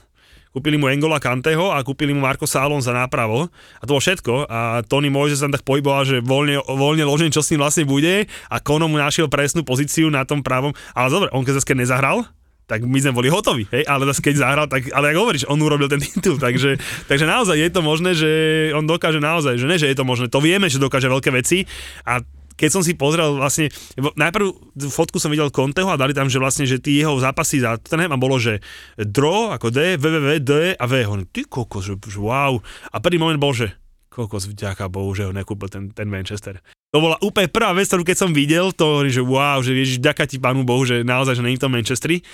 [0.49, 4.49] Kúpili mu Engola Kanteho a kúpili mu Marko Salon za nápravo a to bolo všetko
[4.49, 8.25] a Tony Moises tam tak pohyboval, že voľne, voľne ložený, čo s ním vlastne bude
[8.25, 12.25] a Kono mu našiel presnú pozíciu na tom pravom, ale dobre, on keď zase nezahral,
[12.69, 15.57] tak my sme boli hotoví, hej, ale zase keď zahral, tak, ale ako hovoríš, on
[15.57, 16.77] urobil ten titul, takže,
[17.09, 18.31] takže naozaj je to možné, že
[18.77, 21.65] on dokáže naozaj, že ne, že je to možné, to vieme, že dokáže veľké veci
[22.05, 22.21] a
[22.59, 24.51] keď som si pozrel vlastne, najprv
[24.91, 28.19] fotku som videl Conteho a dali tam, že vlastne, že tí jeho zápasy za Tottenham
[28.19, 28.59] a bolo, že
[28.99, 31.07] draw ako D, VVV, D a V.
[31.07, 32.59] Hovorím, ty kokos, že wow.
[32.91, 33.71] A prvý moment bol, že
[34.19, 36.59] kokos, vďaka Bohu, že ho nekúpil ten, ten Manchester.
[36.91, 40.27] To bola úplne prvá vec, ktorú keď som videl, to že wow, že vieš, vďaka
[40.27, 42.27] ti pánu Bohu, že naozaj, že není to Manchesteri.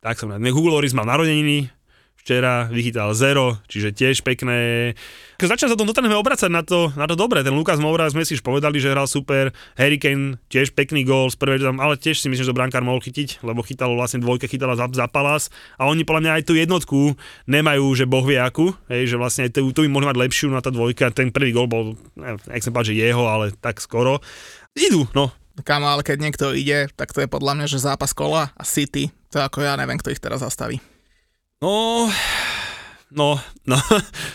[0.00, 1.68] Tak som na Hugo Loris mal narodeniny,
[2.26, 4.90] včera vychytal zero, čiže tiež pekné.
[5.38, 8.26] Keď začal sa to Tottenham obracať na to, na to dobre, ten Lukas Moura sme
[8.26, 12.18] si už povedali, že hral super, Harry Kane tiež pekný gól z prvej ale tiež
[12.18, 15.54] si myslím, že to brankár mohol chytiť, lebo chytalo vlastne dvojka, chytala za, za Palas
[15.78, 16.98] a oni podľa mňa aj tú jednotku
[17.46, 20.58] nemajú, že boh vie akú, hej, že vlastne tu, tu by mohli mať lepšiu na
[20.58, 24.18] tá dvojka, ten prvý gól bol, neviem, nechcem povedať, že jeho, ale tak skoro.
[24.74, 25.30] Idú, no,
[25.62, 29.14] Kamo, ale keď niekto ide, tak to je podľa mňa, že zápas kola a City,
[29.30, 30.82] to ako ja neviem, kto ich teraz zastaví.
[31.56, 32.12] No,
[33.08, 33.78] no, no,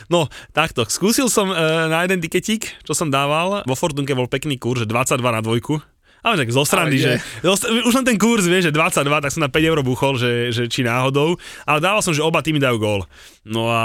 [0.09, 0.21] no,
[0.57, 0.89] takto.
[0.89, 1.55] Skúsil som e,
[1.85, 3.61] na jeden tiketík, čo som dával.
[3.69, 5.77] Vo Fortunke bol pekný kurz, že 22 na dvojku.
[6.25, 7.21] Ale tak zo strany, že
[7.85, 10.63] už len ten kurz, vieš, že 22, tak som na 5 eur buchol, že, že
[10.65, 11.37] či náhodou.
[11.65, 13.01] Ale dával som, že oba týmy dajú gól.
[13.45, 13.81] No a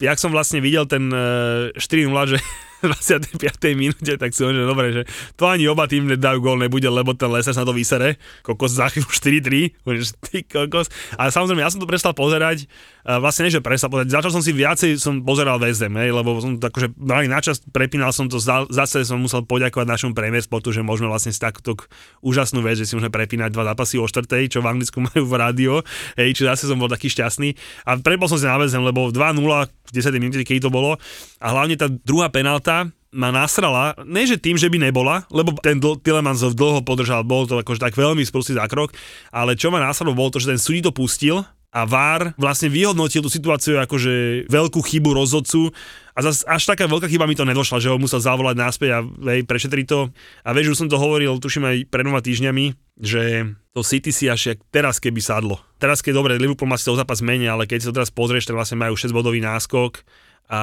[0.00, 2.38] jak som vlastne videl ten e, 4-0, že
[2.86, 3.40] 25.
[3.78, 5.02] minúte, tak si hovorím, že dobre, že
[5.34, 8.20] to ani oba tým dajú gól nebude, lebo ten Leicester sa to vysere.
[8.44, 10.92] Kokos za chvíľu 4-3, hovorím, že ty kokos.
[11.16, 12.68] A samozrejme, ja som to prestal pozerať,
[13.04, 16.56] vlastne nie, že prestal pozerať, začal som si viacej, som pozeral Ham, hej, lebo som
[16.56, 20.70] to akože mali načas, prepínal som to, za- zase som musel poďakovať našemu Premier Sportu,
[20.70, 21.84] že môžeme vlastne si takúto k-
[22.20, 25.34] úžasnú vec, že si môžeme prepínať dva zápasy o štvrtej, čo v Anglicku majú v
[25.36, 25.72] rádio,
[26.16, 27.52] hej, čiže zase som bol taký šťastný.
[27.84, 30.96] A prepol som si na Ham, lebo 2-0 v 10 minúte, keď to bolo,
[31.38, 35.78] a hlavne tá druhá penálta, ma nasrala, ne že tým, že by nebola, lebo ten
[35.78, 38.90] dl- Tillemans ho dlho podržal, bol to akože tak veľmi sprostý zákrok,
[39.30, 43.18] ale čo ma nasralo bolo to, že ten sudí to pustil a VAR vlastne vyhodnotil
[43.18, 45.74] tú situáciu akože veľkú chybu rozhodcu
[46.14, 48.98] a zas, až taká veľká chyba mi to nedošla, že ho musel zavolať naspäť a
[49.02, 50.14] hej, prešetriť to.
[50.46, 54.30] A vieš, už som to hovoril, tuším aj pred dvoma týždňami, že to City si
[54.30, 55.58] až jak teraz keby sadlo.
[55.82, 58.46] Teraz keď dobre, Liverpool má si toho zápas menej, ale keď si to teraz pozrieš,
[58.46, 60.06] tak vlastne majú 6 bodový náskok
[60.46, 60.62] a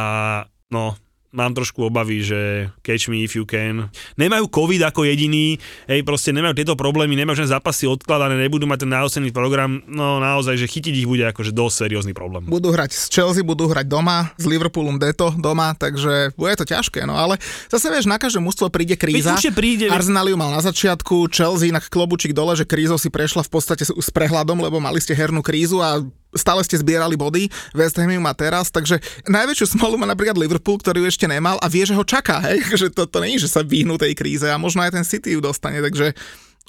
[0.71, 0.95] no,
[1.32, 3.88] mám trošku obavy, že catch me if you can.
[4.20, 5.56] Nemajú COVID ako jediný,
[5.88, 10.20] hej, proste nemajú tieto problémy, nemajú žiadne zápasy odkladané, nebudú mať ten náosený program, no
[10.20, 12.52] naozaj, že chytiť ich bude akože dosť seriózny problém.
[12.52, 17.08] Budú hrať s Chelsea, budú hrať doma, s Liverpoolom deto doma, takže bude to ťažké,
[17.08, 17.39] no ale
[17.72, 19.39] zase vieš, na každé mužstvo príde kríza.
[19.39, 23.48] Veď príde, Arsenal ju mal na začiatku, Chelsea inak klobučík dole, že krízou si prešla
[23.48, 26.04] v podstate s s prehľadom, lebo mali ste hernú krízu a
[26.36, 31.04] stále ste zbierali body, West Ham má teraz, takže najväčšiu smolu má napríklad Liverpool, ktorý
[31.04, 33.62] ju ešte nemal a vie, že ho čaká, hej, že to, to je, že sa
[33.63, 36.15] vyhnú tej kríze a možno aj ten City ju dostane, takže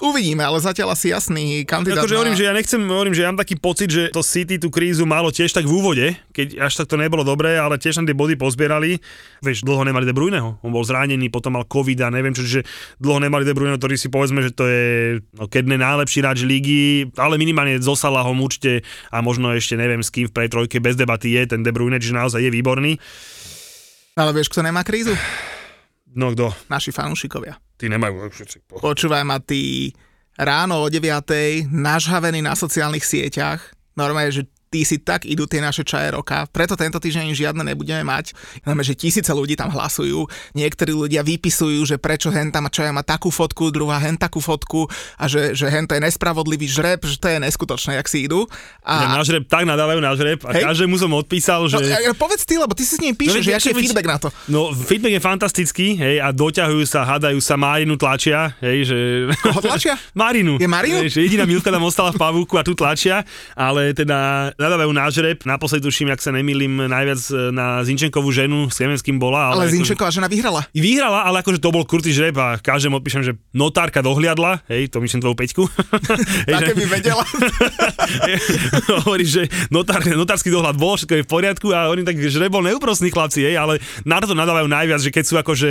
[0.00, 2.00] Uvidíme, ale zatiaľ asi jasný kandidát.
[2.00, 2.18] Akože na...
[2.24, 5.04] hovorím, že ja nechcem, hovorím, že ja mám taký pocit, že to City tú krízu
[5.04, 8.16] malo tiež tak v úvode, keď až tak to nebolo dobré, ale tiež tam tie
[8.16, 8.98] body pozbierali.
[9.44, 12.64] Vieš, dlho nemali De Bruyneho, on bol zranený, potom mal covid a neviem čo, že
[13.04, 14.84] dlho nemali De Bruyneho, ktorý si povedzme, že to je
[15.36, 18.80] no, keď ne najlepší hráč lígy, ale minimálne zo Salahom určite
[19.12, 22.00] a možno ešte neviem s kým v prej trojke bez debaty je ten De Bruyne,
[22.00, 22.96] že naozaj je výborný.
[24.16, 25.12] Ale vieš, kto nemá krízu?
[26.12, 26.52] No kto?
[26.68, 27.56] Naši fanúšikovia.
[27.80, 28.68] Tí nemajú všetci.
[28.78, 29.90] Počúvaj ma, ty
[30.36, 31.68] ráno o 9.
[31.68, 36.72] nažhavený na sociálnych sieťach, normálne, že tí si tak idú tie naše čaje roka, preto
[36.80, 38.32] tento týždeň žiadne nebudeme mať.
[38.64, 40.24] Vieme, že tisíce ľudí tam hlasujú,
[40.56, 44.88] niektorí ľudia vypisujú, že prečo hen tam čaja má takú fotku, druhá hen takú fotku
[45.20, 48.48] a že, že hen to je nespravodlivý žreb, že to je neskutočné, jak si idú.
[48.80, 49.04] A...
[49.04, 50.64] Ja na žreb tak nadávajú na žreb a hej.
[50.64, 51.76] každému som odpísal, že...
[51.76, 54.16] No, povedz ty, lebo ty si s ním píšeš, no, že aký je feedback na
[54.16, 54.28] to.
[54.48, 58.96] No, feedback je fantastický, hej, a doťahujú sa, hádajú sa, Marinu tlačia, hej, že...
[59.44, 60.00] Koho tlačia?
[60.20, 60.56] Marinu.
[60.56, 61.04] Je Marinu?
[61.04, 65.10] Hej, že jediná Milka tam ostala v pavúku a tu tlačia, ale teda nadávajú na
[65.10, 65.42] žreb.
[65.42, 69.52] Naposledy tuším, ak sa nemýlim, najviac e, na Zinčenkovú ženu, s kým bola.
[69.52, 70.62] Ale, ale Zinčenková žena vyhrala.
[70.70, 75.02] Vyhrala, ale akože to bol krutý žreb a každému odpíšem, že notárka dohliadla, hej, to
[75.02, 75.62] myslím tvoju peťku.
[76.54, 77.24] Také by vedela.
[79.02, 82.62] hovorí, že notár, notársky dohľad bol, všetko je v poriadku a oni tak žreb bol
[82.62, 85.70] neúprostný chlapci, hej, ale na to nadávajú najviac, že keď sú akože,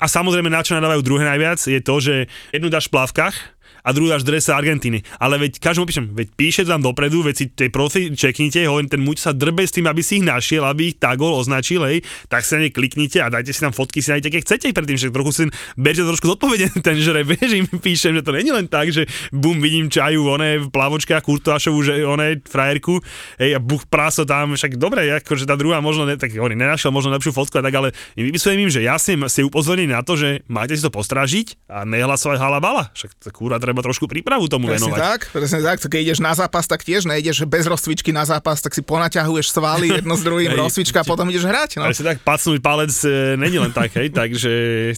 [0.00, 2.14] a samozrejme na čo nadávajú druhé najviac, je to, že
[2.54, 3.36] jednu dáš v plavkách,
[3.84, 5.04] a druhý až drese Argentíny.
[5.20, 9.04] Ale veď každému píšem, veď píše tam dopredu, veď si tej profil čeknite, hovorím, ten
[9.04, 12.00] muď sa drbe s tým, aby si ich našiel, aby ich tagol označil, hej,
[12.32, 15.12] tak sa ne kliknite a dajte si tam fotky, si nájdete, keď chcete, predtým, že
[15.12, 15.42] trochu si
[15.76, 19.60] berte trošku zodpovedne ten žreb, vieš, im píšem, že to není len tak, že bum,
[19.60, 23.00] vidím čaju, one v plavočkách, Kurtoášovu, že one frajerku,
[23.36, 26.88] hej, a buch praso tam, však dobre, akože tá druhá možno, ne, tak on nenašiel
[26.88, 30.14] možno lepšiu fotku a tak, ale im vypisujem im, že jasne si upozorní na to,
[30.14, 32.92] že máte si to postrážiť a nehlasovať halabala.
[32.94, 35.00] Však kúra treba trošku prípravu tomu presne venovať.
[35.00, 35.76] tak, presne tak.
[35.80, 39.90] Keď ideš na zápas, tak tiež nejdeš bez rozcvičky na zápas, tak si ponaťahuješ svaly
[40.02, 41.80] jedno s druhým, rozcvička a potom ideš hrať.
[41.80, 41.88] No.
[41.90, 44.50] Si tak pacnúť palec e, není len tak, hej, takže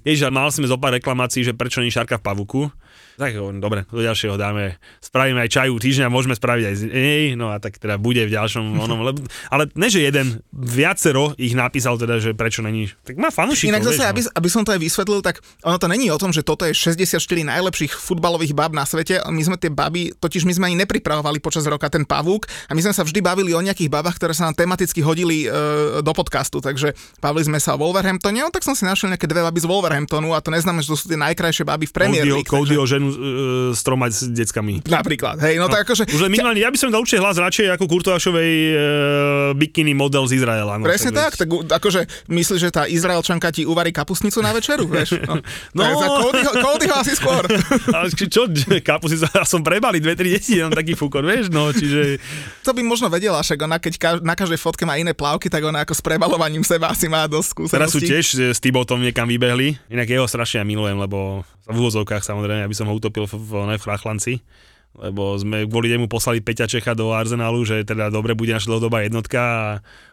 [0.02, 2.60] ježiš, mal sme zo pár reklamácií, že prečo nie šarka v pavuku.
[3.16, 7.48] Tak dobre, do ďalšieho dáme, spravíme aj čaju týždňa, môžeme spraviť aj z nej, no
[7.48, 11.96] a tak teda bude v ďalšom onom, lebo, ale ne, že jeden, viacero ich napísal
[11.96, 13.72] teda, že prečo není, tak má fanúšikov.
[13.72, 14.12] Inak zase, vieš, no.
[14.12, 16.76] aby, aby, som to aj vysvetlil, tak ono to není o tom, že toto je
[16.76, 21.40] 64 najlepších futbalových bab na svete, my sme tie baby, totiž my sme ani nepripravovali
[21.40, 24.52] počas roka ten pavúk a my sme sa vždy bavili o nejakých babách, ktoré sa
[24.52, 26.92] nám tematicky hodili e, do podcastu, takže
[27.24, 30.36] bavili sme sa o Wolverhamptone, no, tak som si našiel nejaké dve baby z Wolverhamptonu
[30.36, 32.44] a to neznamená, že to sú tie najkrajšie baby v Premier League.
[32.44, 32.98] Cody, takže...
[32.98, 33.16] ženu uh,
[33.72, 34.84] s troma s deckami.
[34.84, 36.10] Napríklad, hej, no, no tak akože...
[36.10, 38.78] Už minimálne, ja by som dal určite hlas radšej ako Kurtovašovej uh,
[39.56, 40.76] bikini model z Izraela.
[40.76, 44.90] No, Presne tak, tak, tak akože myslíš, že tá Izraelčanka ti uvarí kapusnicu na večeru,
[44.90, 45.18] vieš?
[45.26, 45.98] No, no.
[45.98, 47.44] Tak Codyho, Codyho asi skôr.
[47.96, 48.46] Ale čo,
[48.80, 52.20] kapusnicu, ja som prebali dve, tri deti, on taký fúkon, vieš, no, čiže...
[52.62, 55.62] To by možno vedela, však ona, keď ka- na každej fotke má iné plavky, tak
[55.66, 57.76] ona ako s prebalovaním seba asi má dosť skúseností.
[57.76, 62.22] Teraz sú tiež s Tibotom niekam vybehli, inak jeho strašne ja milujem, lebo v úvozovkách
[62.22, 64.40] samozrejme, aby som ho utopil v, v, v Frachlanci
[64.96, 69.04] lebo sme kvôli nemu poslali Peťa Čecha do Arsenalu, že teda dobre bude naša dlhodobá
[69.04, 69.64] jednotka a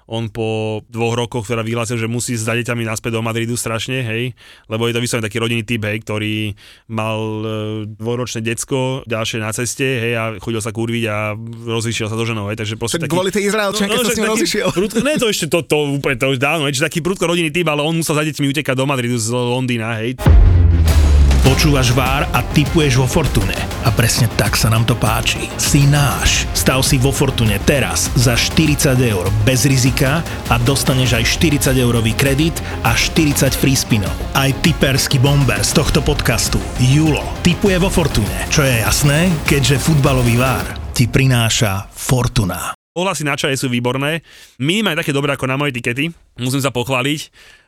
[0.03, 4.35] on po dvoch rokoch teda vyhlásil, že musí s deťami naspäť do Madridu strašne, hej,
[4.67, 6.59] lebo je to vyslovene taký rodinný typ, hej, ktorý
[6.91, 7.47] mal e,
[7.87, 12.51] dvoročné decko, ďalšie na ceste, hej, a chodil sa kurviť a rozlišiel sa do ženou,
[12.51, 13.15] hej, takže proste tak taký...
[13.15, 14.67] kvôli tej Izraelčanke no, no, sa s ním rozišiel.
[14.75, 17.71] Prudko, ne, to ešte to, to úplne to už dávno, hej, taký prudko rodinný typ,
[17.71, 20.19] ale on musel za deťmi utekať do Madridu z Londýna, hej.
[21.43, 23.51] Počúvaš Vár a typuješ vo Fortune.
[23.83, 25.51] A presne tak sa nám to páči.
[25.59, 26.47] Si náš.
[26.55, 31.23] Stav si vo Fortune teraz za 40 eur bez rizika a dostaneš aj
[31.67, 32.55] 40 eurový kredit
[32.87, 34.15] a 40 free spinov.
[34.31, 38.47] Aj typerský bomber z tohto podcastu, Julo, typuje vo Fortune.
[38.47, 42.71] Čo je jasné, keďže futbalový Vár ti prináša Fortuna.
[42.95, 44.23] Ohlasy na čaje sú výborné.
[44.63, 46.07] Minimálne také dobré ako na moje tikety.
[46.39, 47.19] Musím sa pochváliť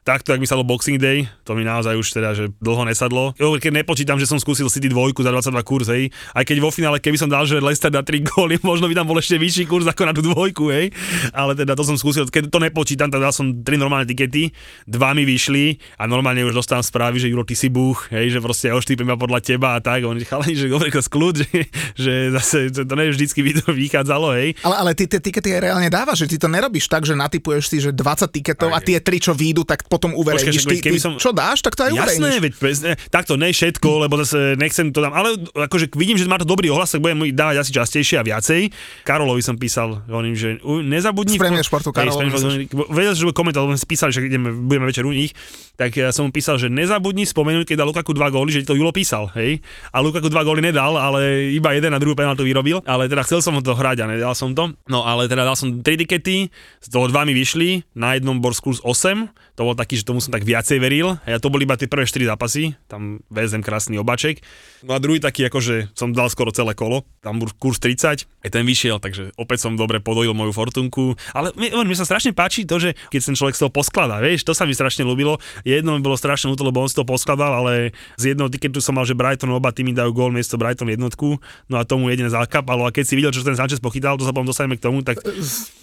[0.06, 3.34] takto, ak by sa Boxing Day, to mi naozaj už teda, že dlho nesadlo.
[3.34, 6.13] Keď nepočítam, že som skúsil City dvojku za 22 kurz, hej.
[6.38, 9.10] Aj keď vo finále, keby som dal, že Leicester na 3 góly, možno by tam
[9.10, 10.94] bol ešte vyšší kurz ako na tú dvojku, hej.
[11.34, 14.54] Ale teda to som skúsil, keď to nepočítam, tak dal som 3 normálne tikety,
[14.86, 18.39] dva mi vyšli a normálne už dostávam správy, že Juro, ty si buch, hej, že
[18.46, 20.06] proste ja oštípim podľa teba a tak.
[20.06, 21.65] Oni chalani, že dobre, skľud, že,
[21.98, 24.54] že zase to ne vždycky by to vychádzalo, hej.
[24.62, 27.78] Ale, ale ty tie tikety reálne dávaš, že ty to nerobíš tak, že natypuješ si,
[27.82, 30.67] že 20 tiketov a tie tri, čo výjdu, tak potom uverejníš.
[30.67, 33.89] Počkaj, Ty, keby som- čo dáš, tak to aj Jasné, veď presne, takto, ne všetko,
[34.03, 37.31] lebo zase nechcem to tam, ale akože vidím, že má to dobrý ohlas, tak budem
[37.31, 38.75] dávať asi častejšie a viacej.
[39.08, 41.39] Karolovi som písal, hovorím, že nezabudni...
[41.39, 43.88] Z Premier Športu, Hej, Karol, z Premier Športu, Vedel, že bude komentovať, lebo sme si
[43.88, 45.31] písali, že ideme, budeme večer u nich,
[45.79, 48.75] tak ja som mu písal, že nezabudni spomenúť, keď dal Lukaku dva góly, že to
[48.75, 49.63] Julo písal, hej.
[49.95, 53.39] A Lukaku dva góly nedal, ale iba jeden a druhú penaltu vyrobil, ale teda chcel
[53.39, 54.71] som ho to hrať a nedal som to.
[54.88, 56.49] No ale teda dal som tri tikety,
[56.81, 60.17] z toho dva mi vyšli, na jednom bol skús 8, to bol taký, že tomu
[60.17, 61.21] som tak viacej veril.
[61.30, 64.41] A ja to boli iba tie prvé 4 zápasy, tam VSM krásny obaček.
[64.82, 68.50] No a druhý taký, akože som dal skoro celé kolo, tam bol kurz 30, aj
[68.50, 71.13] ten vyšiel, takže opäť som dobre podojil moju fortunku.
[71.38, 74.41] Ale mne, mne sa strašne páči to, že keď ten človek z toho poskladá, vieš,
[74.41, 75.38] to sa mi strašne ľúbilo.
[75.62, 78.98] Jedno mi bolo strašne ľúto, lebo on z toho poskladal, ale z jedného tiketu som
[78.98, 81.38] mal, že Brighton oba týmy dajú gól miesto Brighton jednotku,
[81.69, 82.89] no a tomu jedine zakapalo.
[82.89, 85.21] A keď si videl, čo ten Sanchez pochytal, to sa potom dostaneme k tomu, tak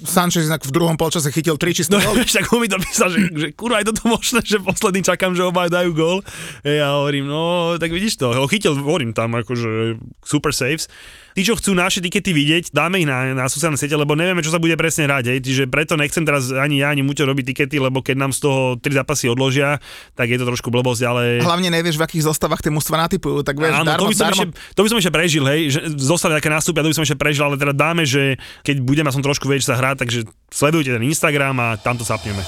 [0.03, 2.25] Sanchez v druhom polčase chytil tri čisté No, góly.
[2.57, 5.69] on mi to písal, že, že kurva, je toto možné, že posledný čakám, že oba
[5.69, 6.19] dajú gól.
[6.65, 10.89] Ja hovorím, no, tak vidíš to, ho chytil, hovorím tam, akože super saves.
[11.33, 14.53] Tí, čo chcú naše tikety vidieť, dáme ich na, na sociálne siete, lebo nevieme, čo
[14.53, 15.39] sa bude presne hrať, hej.
[15.41, 18.77] Čiže preto nechcem teraz ani ja, ani Muťo robiť tikety, lebo keď nám z toho
[18.77, 19.81] tri zápasy odložia,
[20.13, 21.23] tak je to trošku blbosť, ale...
[21.41, 24.29] Hlavne nevieš, v akých zostavách tie mužstva natypujú, tak vieš, Áno, darmo, to by, som
[24.29, 27.05] darmo, ešte, to by som ešte prežil, hej, že zostali aké nástupy, to by som
[27.09, 30.93] ešte prežil, ale teda dáme, že keď budeme som trošku vedieť sa hrať, takže sledujte
[30.93, 32.45] ten Instagram a tam to zapneme.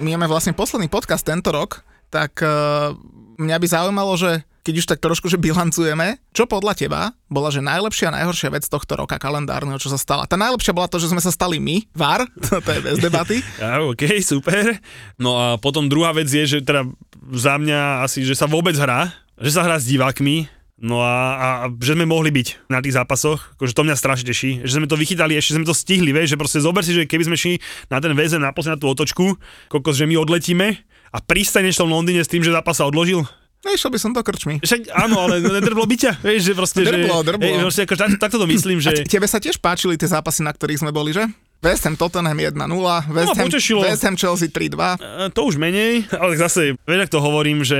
[0.00, 2.96] My máme vlastne posledný podcast tento rok, tak uh,
[3.38, 7.00] mňa by zaujímalo, že keď už tak trošku, že bilancujeme, čo podľa teba
[7.32, 10.28] bola, že najlepšia a najhoršia vec tohto roka kalendárneho, čo sa stala?
[10.28, 13.40] Tá najlepšia bola to, že sme sa stali my, VAR, to je bez debaty.
[13.90, 14.76] OK, super.
[15.16, 16.84] No a potom druhá vec je, že teda
[17.32, 21.48] za mňa asi, že sa vôbec hrá, že sa hrá s divákmi, No a, a,
[21.60, 24.88] a že sme mohli byť na tých zápasoch, akože to mňa strašne teší, že sme
[24.88, 27.60] to vychytali, ešte sme to stihli, vieš, že proste zober si, že keby sme šli
[27.92, 29.36] na ten väzen na na tú otočku,
[29.68, 30.80] kokos, že my odletíme
[31.12, 33.28] a pristaneš v tom Londýne s tým, že zápas sa odložil,
[33.60, 34.56] No išiel by som do krčmy.
[34.64, 37.44] však áno, ale nedrblo by ťa, vieš, že proste, Drblo, že, drblo.
[37.44, 39.04] Hej, proste, ako, tak, takto to myslím, že...
[39.04, 41.28] Tebe sa tiež páčili tie zápasy, na ktorých sme boli, že?
[41.60, 43.84] West Ham Tottenham 1-0, West, No, Ham.
[43.84, 44.96] West Ham Chelsea 3-2.
[44.96, 47.76] E, To už menej, ale zase, vieš, to hovorím, že...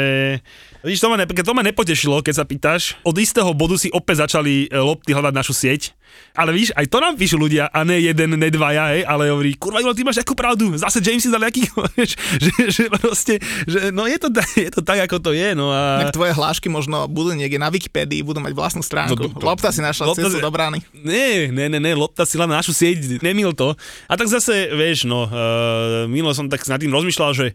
[0.80, 2.96] Vidíš, to ma, ne, to ma nepotešilo, keď sa pýtaš.
[3.04, 5.92] Od istého bodu si opäť začali e, lopty hľadať našu sieť.
[6.32, 9.54] Ale víš, aj to nám píšu ľudia, a ne jeden, ne dvaja, hej, ale hovorí,
[9.60, 13.38] kurva, Julo, ty máš akú pravdu, zase James si dal aký, vieš, že, že, proste,
[13.68, 14.32] že no je to,
[14.66, 16.08] je to tak, ako to je, no a...
[16.08, 19.14] Tak tvoje hlášky možno budú niekde na Wikipédii, budú mať vlastnú stránku.
[19.14, 20.78] No, to- to- Lopta si našla Lopta cestu si- do brány.
[20.96, 23.76] Nie, ne, ne, ne, lopta si len na našu sieť, nemil to.
[24.10, 27.46] A tak zase, vieš, no, uh, minule som tak nad tým rozmýšľal, že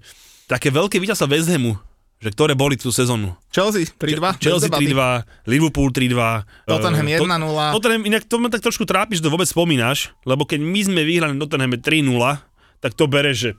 [0.46, 1.76] také veľké víťazstva West Hamu,
[2.26, 3.38] že ktoré boli tú sezónu.
[3.54, 4.42] Chelsea 3-2.
[4.42, 5.22] Chelsea bez debaty.
[5.46, 6.66] 3-2, Liverpool 3-2.
[6.66, 7.78] Tottenham eh, 1-0.
[7.78, 11.02] Tottenham, inak to ma tak trošku trápi, že to vôbec spomínaš, lebo keď my sme
[11.06, 12.02] vyhrali na Tottenhame 3-0,
[12.80, 13.52] tak to bereš, že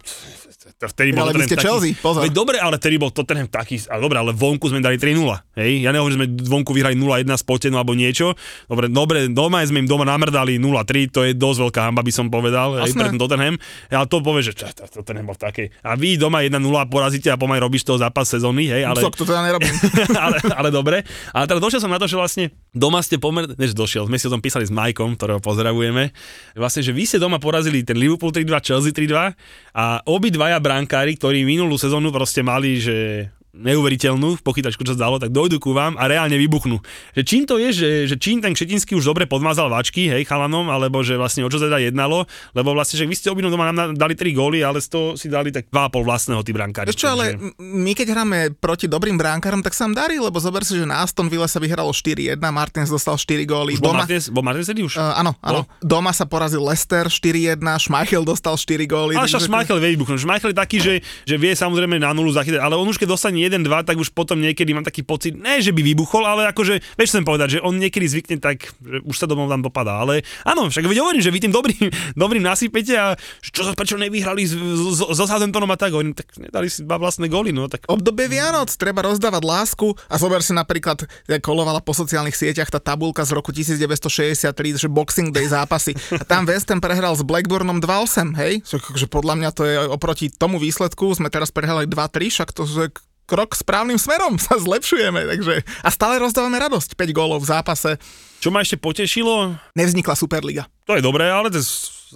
[0.75, 2.27] vtedy bol Ale vy ste taký, Chelsea, pozor.
[2.27, 5.23] Veď dobre, ale vtedy bol Tottenham taký, ale dobre, ale vonku sme dali 3-0,
[5.63, 5.73] hej?
[5.87, 8.35] Ja nehovorím, že sme vonku vyhrali 0-1 s Potenu alebo niečo.
[8.67, 12.27] Dobre, dobre, doma sme im doma namrdali 0-3, to je dosť veľká hamba, by som
[12.29, 12.99] povedal, hej, Jasné.
[12.99, 13.55] pre ten Tottenham.
[13.89, 15.71] Ale to povie, že čo, to- Tottenham bol taký.
[15.87, 16.59] A vy doma 1-0
[16.91, 18.99] porazíte a pomaly robíš toho zápas sezóny, hej, ale...
[18.99, 19.15] Ale...
[19.15, 19.75] to teda nerobím.
[20.27, 21.07] ale, ale dobre.
[21.31, 23.47] Ale teda došiel som na to, že vlastne doma ste pomer...
[23.55, 26.11] Než došiel, sme si o tom písali s Majkom, ktorého pozdravujeme.
[26.59, 29.33] Vlastne, že vy ste doma porazili ten Liverpool 3-2, Chelsea 3-2
[29.79, 35.33] a obidvaja brankári, ktorí minulú sezónu proste mali, že neuveriteľnú pochytačku, čo sa zdalo, tak
[35.33, 36.79] dojdu ku vám a reálne vybuchnú.
[37.17, 40.69] Že čím to je, že, že čím ten Kšetinský už dobre podmazal váčky, hej, chalanom,
[40.69, 43.97] alebo že vlastne o čo teda jednalo, lebo vlastne, že vy ste obidvom doma nám
[43.97, 46.93] dali 3 góly, ale z toho si dali tak 2,5 vlastného tí brankári.
[46.93, 50.77] Čo, ale my keď hráme proti dobrým bránkarom, tak sa nám darí, lebo zober si,
[50.77, 53.73] že na Aston Villa sa vyhralo 4-1, Martins dostal 4 góly.
[53.77, 55.01] Už bol Doma, bol Martinez tedy už?
[55.01, 55.65] Uh, áno, áno.
[55.81, 59.15] Doma sa porazil Leicester 4-1, Schmeichel dostal 4 góly.
[59.17, 60.21] Ale takže- Schmeichel vie vybuchnúť.
[60.21, 63.46] Schmeichel je taký, že, že vie samozrejme na nulu zachytať, ale on už keď dostane
[63.47, 67.17] 1-2, tak už potom niekedy mám taký pocit, ne, že by vybuchol, ale akože, vieš,
[67.17, 70.03] chcem povedať, že on niekedy zvykne tak, že už sa domov tam dopadá.
[70.03, 71.87] Ale áno, však veď hovorím, že vy tým dobrým,
[72.23, 73.07] dobrým nasypete a
[73.43, 77.51] čo sa prečo nevyhrali so Southamptonom a tak, hovorím, tak nedali si dva vlastné góly,
[77.55, 81.07] no tak Obdobie Vianoc, treba rozdávať lásku a zober si napríklad,
[81.41, 85.95] kolovala po sociálnych sieťach tá tabulka z roku 1963, že Boxing Day zápasy.
[86.17, 88.63] A tam West Ham prehral s Blackburnom 2-8, hej?
[88.67, 92.67] Že, že podľa mňa to je oproti tomu výsledku, sme teraz prehrali 2-3, však to
[92.67, 92.91] je
[93.27, 97.91] krok správnym smerom, sa zlepšujeme, takže a stále rozdávame radosť, 5 gólov v zápase,
[98.39, 100.71] čo ma ešte potešilo, nevznikla Superliga.
[100.87, 101.61] to je dobré, ale to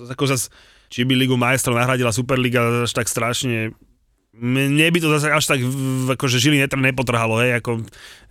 [0.06, 0.48] ako zas,
[0.86, 3.74] či by Ligu majstrov nahradila Superliga až tak strašne
[4.30, 5.60] mne by to zase až tak
[6.14, 7.82] akože žili netr nepotrhalo, hej, ako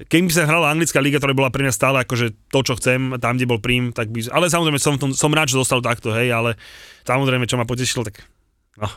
[0.07, 3.19] keď by sa hrala anglická liga, ktorá bola pre mňa stále akože to, čo chcem,
[3.19, 6.15] tam, kde bol prím, tak by, ale samozrejme som, tom, som rád, že dostal takto,
[6.15, 6.55] hej, ale
[7.03, 8.23] samozrejme, čo ma potešilo, tak
[8.79, 8.87] no,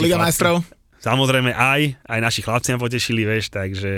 [0.00, 0.64] Liga majstrov.
[0.98, 3.90] Samozrejme aj, aj naši chlapci ma potešili, vieš, takže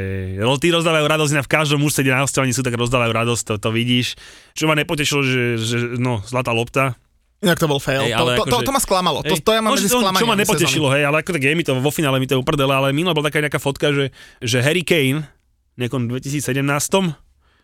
[0.61, 3.69] tí rozdávajú radosť, v každom mužstve, kde na hostovaní sú, tak rozdávajú radosť, to, to
[3.73, 4.21] vidíš.
[4.53, 6.97] Čo ma nepotešilo, že, že no, zlatá lopta,
[7.41, 8.05] Inak to bol fail.
[8.05, 9.19] Hej, to, ale to, to, akože- to, ma sklamalo.
[9.25, 9.41] To, Hej.
[9.41, 10.97] to ja mám No, medzi to- Čo ma nepotešilo, sezóny.
[11.01, 13.33] hej, ale ako tak je mi to vo finále mi to uprdele, ale minule bola
[13.33, 14.13] taká nejaká fotka, že,
[14.45, 15.25] že Harry Kane
[15.81, 16.61] nejakom 2017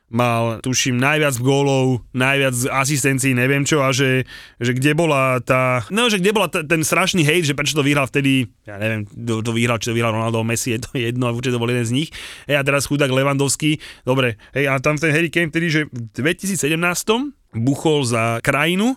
[0.07, 4.23] mal, tuším, najviac gólov, najviac asistencií, neviem čo, a že,
[4.63, 7.83] že kde bola tá, no, že kde bola t- ten strašný hejt, že prečo to
[7.83, 11.35] vyhral vtedy, ja neviem, kto to vyhral, či to vyhral Ronaldo, Messi, je to jedno,
[11.35, 12.11] určite to bol jeden z nich.
[12.47, 16.23] Hej, a teraz chudák Levandovský, dobre, hej, a tam ten Harry Kane vtedy, že v
[16.23, 16.79] 2017
[17.59, 18.95] buchol za krajinu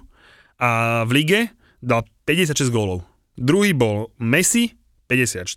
[0.61, 1.39] a v lige
[1.81, 3.01] dal 56 gólov.
[3.33, 4.77] Druhý bol Messi,
[5.09, 5.49] 54,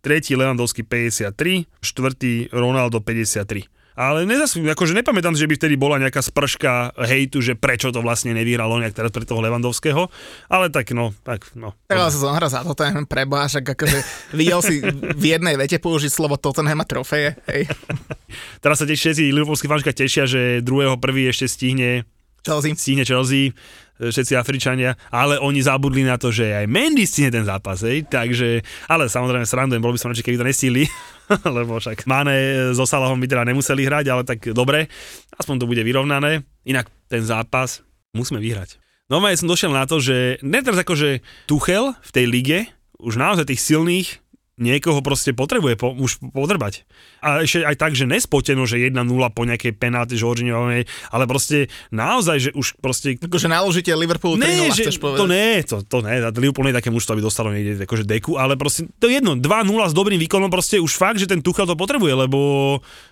[0.00, 3.77] tretí Lewandowski 53, štvrtý Ronaldo 53.
[3.98, 8.30] Ale nezas, akože nepamätám, že by vtedy bola nejaká sprška hejtu, že prečo to vlastne
[8.30, 10.06] nevyhralo nejak teraz pre toho Lewandowského,
[10.46, 11.74] ale tak no, tak no.
[11.90, 13.98] Ale sa zohra za to, ten preboha, však akože
[14.38, 14.78] videl si
[15.18, 17.66] v jednej vete použiť slovo Tottenham a trofeje, hej.
[18.62, 22.06] Teraz sa tiež všetci Liverpoolskí fanška tešia, že druhého prvý ešte stihne
[22.46, 22.78] Chelsea.
[22.78, 23.50] stihne Chelsea,
[23.98, 28.06] e, všetci Afričania, ale oni zabudli na to, že aj Mendy stihne ten zápas, hej,
[28.06, 30.86] takže, ale samozrejme srandujem, bol by som radšej, keby to nestihli,
[31.56, 34.88] lebo však Mane so Salahom by teda nemuseli hrať, ale tak dobre,
[35.36, 37.84] aspoň to bude vyrovnané, inak ten zápas
[38.16, 38.80] musíme vyhrať.
[39.08, 42.58] No ja som došiel na to, že ne teraz akože Tuchel v tej lige,
[43.00, 44.20] už naozaj tých silných
[44.58, 46.82] niekoho proste potrebuje po, už podrbať.
[47.22, 48.94] A ešte aj tak, že nespoteno, že 1-0
[49.32, 54.70] po nejakej penalty Žoržiňovej, ale proste naozaj, že už proste Akože naložite Liverpoolu 3-0, Ne,
[54.70, 55.18] že chceš povedať.
[55.18, 58.36] to ne, to, to ne, Liverpool nie je také mužstvo, aby dostalo niekde akože deku,
[58.36, 59.42] ale proste to je jedno, 2-0
[59.88, 62.38] s dobrým výkonom, proste už fakt, že ten Tuchel to potrebuje, lebo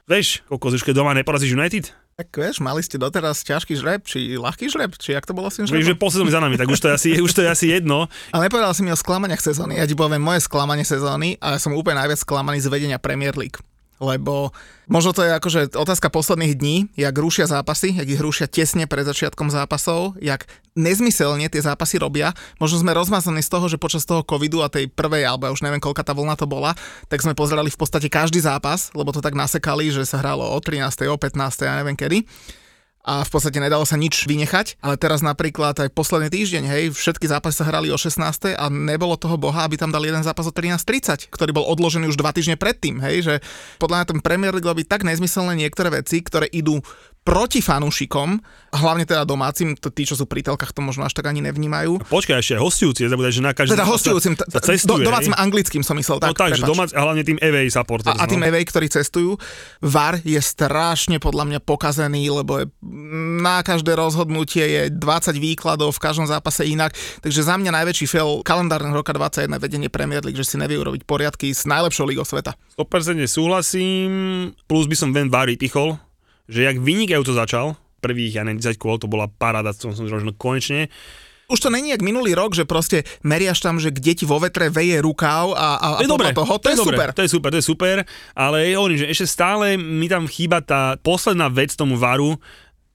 [0.04, 4.40] vieš, koľko už keď doma neporazíš United, Tak vieš, mali ste doteraz ťažký žreb, či
[4.40, 6.00] ľahký žreb, či jak to bolo s tým vieš, že žrebom?
[6.00, 8.08] po sezóne za nami, tak už to je asi, už to je asi jedno.
[8.32, 9.76] Ale nepovedal si mi o sklamaniach sezóny.
[9.76, 13.36] Ja ti poviem moje sklamanie sezóny a ja som úplne najviac sklamaný z vedenia Premier
[13.36, 13.60] League.
[13.96, 14.52] Lebo
[14.86, 19.08] možno to je akože otázka posledných dní, jak rušia zápasy, jak ich rušia tesne pred
[19.08, 20.44] začiatkom zápasov, jak
[20.76, 22.36] nezmyselne tie zápasy robia.
[22.60, 25.64] Možno sme rozmazaní z toho, že počas toho covidu a tej prvej, alebo ja už
[25.64, 26.76] neviem, koľka tá vlna to bola,
[27.08, 30.58] tak sme pozerali v podstate každý zápas, lebo to tak nasekali, že sa hralo o
[30.60, 32.28] 13., o 15., ja neviem kedy
[33.06, 37.30] a v podstate nedalo sa nič vynechať, ale teraz napríklad aj posledný týždeň, hej, všetky
[37.30, 38.58] zápasy sa hrali o 16.
[38.58, 42.18] a nebolo toho boha, aby tam dali jeden zápas o 13.30, ktorý bol odložený už
[42.18, 43.34] dva týždne predtým, hej, že
[43.78, 46.82] podľa mňa ten Premier League robí tak nezmyselné niektoré veci, ktoré idú
[47.26, 48.38] proti fanúšikom,
[48.70, 52.06] hlavne teda domácim, tí, čo sú pri telkách, to možno až tak ani nevnímajú.
[52.06, 55.34] Počkaj ešte, aj hostujúci, nezabúdaj, že na každý Teda hostujúcim, sa, sa cestuje, do, domácim
[55.34, 56.70] anglickým som myslel, No tak, tak, že prepáč.
[56.70, 58.14] domác, a hlavne tým away supporters.
[58.14, 58.46] A, a tým no.
[58.46, 59.34] EVA, ktorí cestujú,
[59.82, 62.70] VAR je strašne podľa mňa pokazený, lebo je,
[63.42, 66.94] na každé rozhodnutie je 20 výkladov, v každom zápase inak.
[67.26, 71.02] Takže za mňa najväčší fail kalendárneho roka 21 vedenie Premier League, že si nevie urobiť
[71.02, 72.54] poriadky s najlepšou ligou sveta.
[72.78, 74.08] 100% súhlasím,
[74.70, 75.98] plus by som ven VAR vypichol,
[76.46, 77.66] že jak vynikajúco začal,
[78.00, 80.90] prvých, ja neviem, 10 kôl, to bola paráda, som som že konečne,
[81.46, 84.66] Už to není jak minulý rok, že proste meriaš tam, že kde ti vo vetre
[84.66, 87.08] veje rukáv a, a, a to je podľa toho, to, je, dobré, super.
[87.14, 87.96] To je super, to je super,
[88.34, 92.34] ale hovorím, že ešte stále mi tam chýba tá posledná vec tomu varu,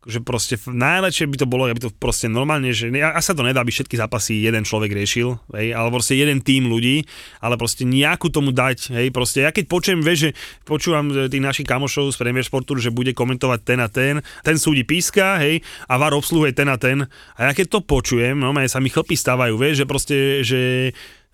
[0.09, 3.45] že proste najlepšie by to bolo, aby to proste normálne, že ne- a sa to
[3.45, 7.05] nedá, aby všetky zápasy jeden človek riešil, hej, ale proste jeden tým ľudí,
[7.37, 10.31] ale proste nejakú tomu dať, hej, proste ja keď počujem, vieš, že
[10.65, 14.81] počúvam tých našich kamošov z Premier Sportu, že bude komentovať ten a ten, ten súdi
[14.81, 17.05] píska, hej, a VAR obsluhuje ten a ten,
[17.37, 20.59] a ja keď to počujem, no sa mi chlpy stávajú, vieš, že proste, že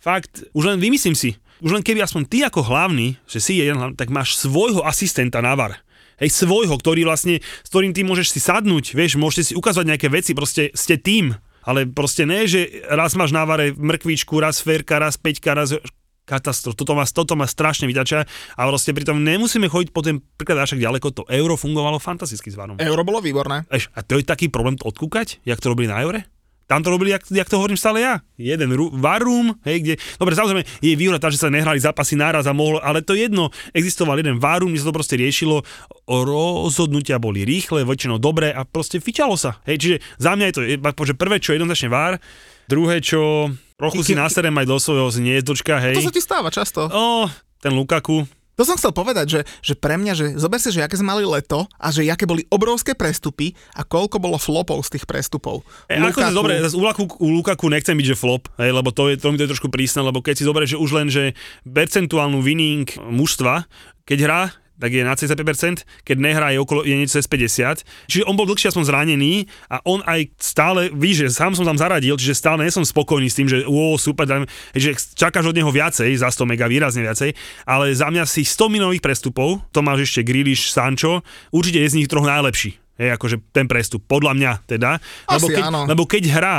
[0.02, 3.80] fakt, už len vymyslím si, už len keby aspoň ty ako hlavný, že si jeden
[3.80, 5.87] hlavný, tak máš svojho asistenta na VAR.
[6.18, 10.10] Hej, svojho, ktorý vlastne, s ktorým ty môžeš si sadnúť, vieš, môžete si ukázať nejaké
[10.10, 11.38] veci, proste ste tým.
[11.68, 15.76] Ale proste ne, že raz máš na vare mrkvičku, raz férka, raz peťka, raz
[16.28, 16.76] katastrof.
[16.76, 18.20] Toto ma, toto ma strašne vyťača
[18.56, 21.08] a proste pritom nemusíme chodiť po ten príklad až tak ďaleko.
[21.16, 22.80] To euro fungovalo fantasticky s varom.
[22.80, 23.64] Euro bolo výborné.
[23.72, 26.28] Eš, a to je taký problém to odkúkať, jak to robili na eure?
[26.68, 28.20] Tam to robili, jak, jak to hovorím stále ja.
[28.36, 29.94] Jeden ru, room, hej, kde...
[30.20, 33.56] Dobre, samozrejme, je výhoda tá, že sa nehrali zápasy naraz a mohlo, ale to jedno,
[33.72, 35.64] existoval jeden room, kde sa to proste riešilo,
[36.04, 39.64] rozhodnutia boli rýchle, väčšinou dobré a proste fičalo sa.
[39.64, 40.62] Hej, čiže za mňa je to,
[41.08, 42.20] že prvé, čo jednoznačne var,
[42.68, 43.48] druhé, čo
[43.80, 46.04] trochu si naserem aj do svojho hniezdočka, hej.
[46.04, 46.92] To sa ti stáva často.
[46.92, 47.32] O,
[47.64, 48.28] ten Lukaku,
[48.58, 51.30] To som chcel povedať, že, že pre mňa, že zober si, že aké sme mali
[51.30, 55.62] leto a že aké boli obrovské prestupy a koľko bolo flopov z tých prestupov.
[55.86, 58.90] E, ako si dobre, zase u, Lukaku, u Lukaku nechcem byť, že flop, hej, lebo
[58.90, 61.08] to, je, to mi to je trošku prísne, lebo keď si dobre, že už len,
[61.14, 61.38] že
[61.70, 63.70] percentuálnu winning mužstva,
[64.10, 64.42] keď hrá,
[64.78, 67.82] tak je na 35%, keď nehrá je, okolo, je niečo cez 50.
[68.08, 71.78] Čiže on bol dlhšie aspoň zranený a on aj stále, ví, že sám som tam
[71.78, 74.46] zaradil, čiže stále nie som spokojný s tým, že ó, super, dám,
[74.78, 77.34] že čakáš od neho viacej, za 100 mega výrazne viacej,
[77.66, 81.98] ale za mňa si 100 minových prestupov, to máš ešte Grealish, Sancho, určite je z
[82.02, 82.78] nich troch najlepší.
[82.98, 84.98] Hej, akože ten prestup, podľa mňa teda.
[85.30, 85.82] Asi lebo, keď, áno.
[85.86, 86.58] lebo keď hrá,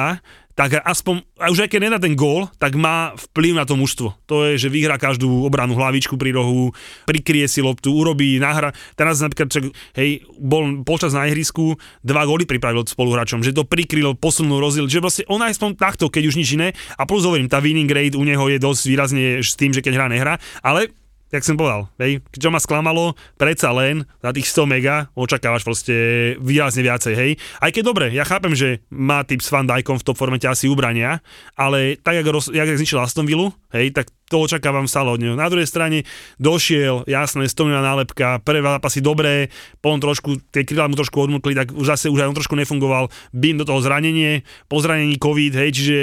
[0.58, 4.18] tak aspoň, už aj keď nedá ten gól, tak má vplyv na to mužstvo.
[4.26, 6.74] To je, že vyhrá každú obranu hlavičku pri rohu,
[7.06, 8.74] prikrie si loptu, urobí, nahra.
[8.98, 14.18] Teraz napríklad, čak, hej, bol počas na ihrisku, dva góly pripravil spoluhráčom, že to prikryl,
[14.18, 16.74] posunul, rozdiel, že proste on aspoň takto, keď už nič iné.
[16.98, 19.94] A plus hovorím, tá winning rate u neho je dosť výrazne s tým, že keď
[19.94, 20.34] hrá, nehrá,
[20.66, 20.90] ale
[21.28, 25.94] jak som povedal, hej, čo ma sklamalo, predsa len za tých 100 mega očakávaš proste
[26.40, 27.30] výrazne viacej, hej.
[27.60, 30.56] Aj keď dobre, ja chápem, že má typ s Van Dijkom v top forme ťa
[30.56, 31.20] asi ubrania,
[31.52, 35.36] ale tak, jak, roz, jak zničil Aston Villa, hej, tak to očakávam stále od neho.
[35.36, 36.04] Na druhej strane
[36.40, 39.48] došiel, jasné, 100 milióna nálepka, prvé zápasy dobré,
[39.80, 43.12] potom trošku, tie krídla mu trošku odmutli, tak už zase už aj on trošku nefungoval,
[43.32, 45.98] bím do toho zranenie, po zranení COVID, hej, čiže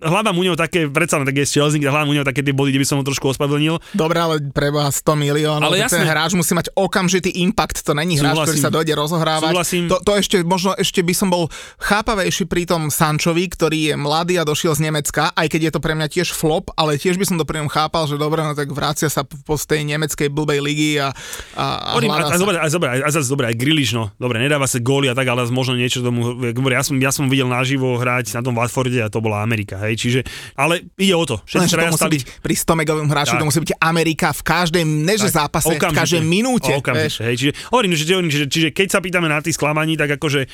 [0.00, 2.82] hľadám u neho také, predsa len také Chelsea, hľadám u neho také tie body, kde
[2.82, 3.80] by som ho trošku ospravedlnil.
[3.92, 8.20] Dobre, ale preboha 100 miliónov, Ale ale ten hráč musí mať okamžitý impact, to není
[8.20, 8.66] hráč, ktorý Súhlasím.
[8.66, 9.52] sa dojde rozohrávať.
[9.52, 9.84] Súhlasím.
[9.88, 11.48] To, to ešte, možno ešte by som bol
[11.80, 15.80] chápavejší pri tom Sančovi, ktorý je mladý a došiel z Nemecka, aj keď je to
[15.80, 18.52] pre mňa tiež flop, ale tiež by som to pri ňom chápal, že dobre, no
[18.52, 21.12] tak vracia sa po z tej nemeckej blbej ligy a,
[21.56, 24.38] a, a hľadá a, a, dobre, a, dobre, a zase dobre, aj Griliš, no, dobre,
[24.38, 26.38] nedáva sa góly a tak, ale možno niečo tomu,
[26.70, 29.89] ja som, ja som videl naživo hrať na tom Watforde a to bola Amerika, hej,
[29.94, 30.20] čiže,
[30.54, 33.34] ale ide o to, Len, všetci že to musí stali, byť pri 100 megovom hráču,
[33.34, 33.40] Tak.
[33.40, 35.98] to musí byť Amerika v každej, neže Tak, zápase, v okamžite.
[35.98, 36.72] každej minúte.
[36.72, 40.10] Okamžite, hej, čiže, hovorím, že, že, že, čiže keď sa pýtame na tých sklamaní, tak
[40.12, 40.46] akože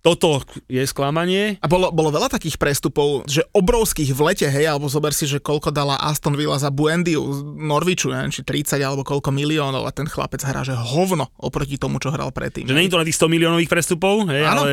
[0.00, 4.88] toto je sklamanie, A bolo, bolo veľa takých prestupov, že obrovských v lete, hej, alebo
[4.88, 9.04] zober si, že koľko dala Aston Villa za Buendiu z Norviču, neviem, či 30 alebo
[9.04, 12.64] koľko miliónov a ten chlapec hrá, že hovno oproti tomu, čo hral predtým.
[12.64, 14.64] že není to na tých 100 miliónových prestupov, hej, Áno.
[14.64, 14.72] ale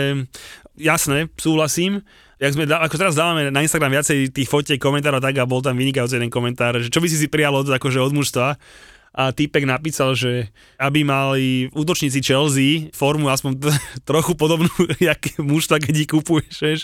[0.79, 2.07] jasné, súhlasím.
[2.37, 5.73] Jak sme, ako teraz dávame na Instagram viacej tých fotiek, komentárov tak a bol tam
[5.73, 8.57] vynikajúci jeden komentár, že čo by si si prijal od, akože od mužstva
[9.17, 13.73] a týpek napísal, že aby mali útočníci Chelsea formu aspoň t-
[14.09, 14.69] trochu podobnú,
[15.01, 16.81] jak mužstva, keď ich kupuješ, vieš.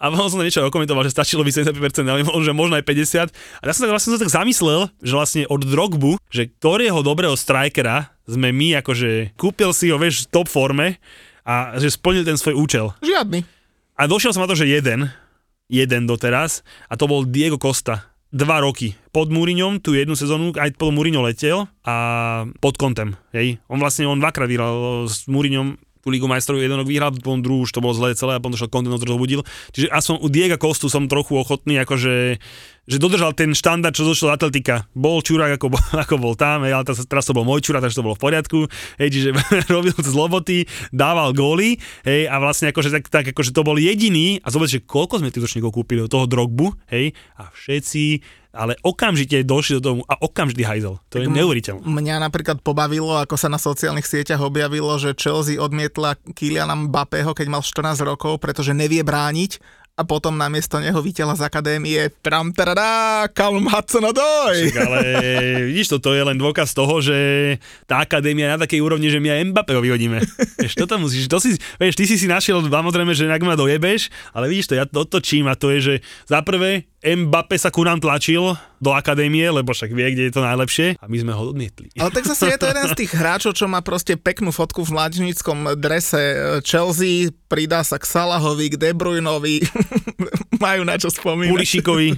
[0.00, 1.76] A potom som niečo okomentoval, že stačilo by 75%,
[2.08, 3.28] ale že možno aj 50%.
[3.60, 8.08] A ja som sa vlastne tak zamyslel, že vlastne od Drogbu, že ktorého dobrého strikera
[8.24, 10.96] sme my akože kúpil si ho, vieš, v top forme
[11.44, 12.90] a že splnil ten svoj účel.
[13.04, 13.55] Žiadny.
[13.96, 15.08] A došiel som na to, že jeden,
[15.72, 16.60] jeden doteraz,
[16.92, 18.12] a to bol Diego Costa.
[18.28, 18.92] Dva roky.
[19.08, 21.94] Pod Múriňom, tú jednu sezónu, aj pod Múriňom letel a
[22.60, 23.16] pod kontem.
[23.32, 23.56] Hej.
[23.72, 27.66] On vlastne, on dvakrát vyhral s Múriňom tú Ligu majstrov jeden rok vyhral, potom druhú
[27.66, 29.42] už to bolo zlé celé a potom došiel to zobudil.
[29.74, 32.38] Čiže aspoň u Diega Kostu som trochu ochotný, akože
[32.86, 34.86] že dodržal ten štandard, čo došiel Atletika.
[34.94, 37.82] Bol čurák, ako bol, ako bol tam, hej, ale teraz, teraz to bol môj čurák,
[37.82, 38.58] takže to bolo v poriadku.
[39.02, 39.28] Hej, čiže
[39.74, 40.58] robil z loboty,
[40.94, 44.86] dával góly, hej, a vlastne akože tak, tak akože to bol jediný, a zober, že
[44.86, 48.22] koľko sme tých útočníkov kúpili do toho drogbu, hej, a všetci,
[48.56, 50.96] ale okamžite došli do tomu a okamžitý hajzel.
[51.12, 51.84] To je neuveriteľné.
[51.84, 57.46] Mňa napríklad pobavilo, ako sa na sociálnych sieťach objavilo, že Chelsea odmietla Kyliana Mbappého, keď
[57.52, 63.24] mal 14 rokov, pretože nevie brániť a potom namiesto neho vytiahla z akadémie tram taradá,
[63.32, 65.00] Callum hudson ale
[65.72, 67.16] vidíš to, to je len dôkaz toho, že
[67.88, 70.20] tá akadémia je na takej úrovni, že my aj Mbappého vyhodíme.
[70.60, 74.12] Vieš, toto musíš, to si, vieš, ty si si našiel, samozrejme, že ak ma dojebeš,
[74.36, 75.94] ale vidíš to, ja to otočím a to je, že
[76.28, 80.42] za prvé Mbappé sa ku nám tlačil do akadémie, lebo však vie, kde je to
[80.42, 81.94] najlepšie a my sme ho odmietli.
[82.02, 84.90] Ale tak zase je to jeden z tých hráčov, čo má proste peknú fotku v
[84.90, 86.34] mladžníckom drese
[86.66, 89.62] Chelsea, pridá sa k Salahovi, k De Bruynovi,
[90.64, 91.54] majú na čo spomínať.
[91.54, 92.08] Pulišikovi.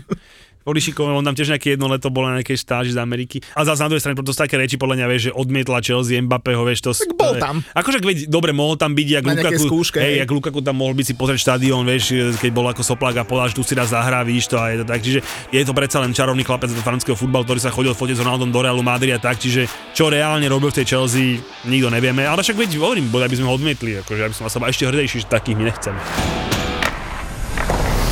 [0.68, 3.40] Pulišikovi, on tam tiež nejaké jedno leto bol na nejakej stáži z Ameriky.
[3.56, 6.60] A zase na druhej strane, preto také reči podľa mňa, vieš, že odmietla Chelsea Mbappého,
[6.68, 6.90] vieš, to...
[6.92, 7.64] Tak bol je- tam.
[7.72, 10.92] Akože, veď, dobre, mohol tam byť, jak Na Lukaku, skúške, hej, jak Lukaku tam mohol
[10.92, 13.88] byť si pozrieť štadión, vieš, keď bol ako soplák a povedal, že tu si raz
[13.96, 15.00] zahrá, víš to a je to tak.
[15.00, 18.22] Čiže je to predsa len čarovný chlapec do francúzského futbalu, ktorý sa chodil fotiť s
[18.28, 19.64] Ronaldom do Realu Madrid a tak, čiže
[19.96, 22.28] čo reálne robil v tej Chelsea, nikto nevieme.
[22.28, 25.24] Ale však veď hovorím, bodaj by sme ho odmietli, akože aby som seba ešte hrdejší,
[25.24, 26.57] že takých my nechceme.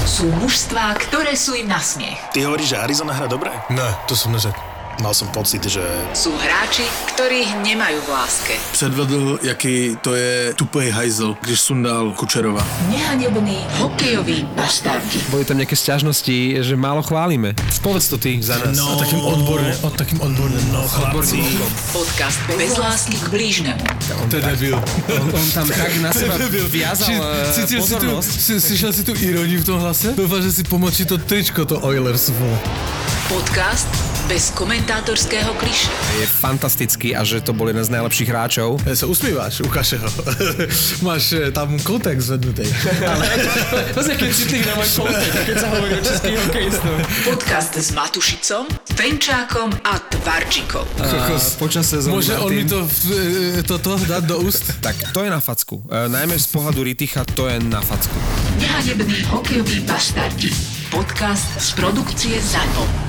[0.07, 2.31] Sú mužstvá, ktoré sú im na smiech.
[2.31, 3.51] Ty hovoríš, že Arizona hra dobre?
[3.75, 4.76] Ne, to som neřekl.
[5.01, 5.83] Mal som pocit, že
[6.17, 6.85] Sú hráči,
[7.17, 8.55] ktorých nemajú v láske.
[8.73, 12.65] předvedl, jaký to je tupej hajzel, když sundal Kučerova.
[12.89, 15.21] Nehanební hokejoví bastardi.
[15.29, 17.53] Boli tam nejaké sťažnosti, že málo chválime.
[17.85, 18.77] Povedz to ty za nás.
[18.77, 20.65] No, a takým odborným, o takým odborným.
[20.73, 21.41] No chlapci,
[21.93, 23.83] Podcast bez lásky k blížnemu.
[24.31, 24.77] To je debil.
[25.13, 26.35] On, on tam tak na seba
[26.71, 28.31] viazal eh, Cítil si tu, pozornosť.
[28.31, 30.13] si, slyšel si tu iróniu v tom hlase?
[30.17, 32.33] Dúfam, že si pomočí to tričko, to Oilers.
[33.27, 35.87] Podcast bez komentátorského kliše.
[36.19, 38.83] Je fantastický a že to bol jeden z najlepších hráčov.
[38.83, 40.11] Ja sa usmíváš, ukáže ho.
[41.07, 42.67] Máš eh, tam kontext zvednutý.
[43.95, 46.95] Pozri, keď citlivý na môj kontek, keď sa hovorí o českých hokejistov.
[47.23, 48.65] Podcast s Matušicom,
[48.99, 50.87] Fenčákom a Tvarčikom.
[51.63, 54.67] Počas sezóny Môže on mi to, eh, toto dať do úst?
[54.83, 55.87] Tak to je na facku.
[55.87, 58.19] E, najmä z pohľadu Riticha to je na facku.
[58.59, 60.51] Nehanební hokejoví bastardi.
[60.91, 63.06] Podcast z produkcie ZANO.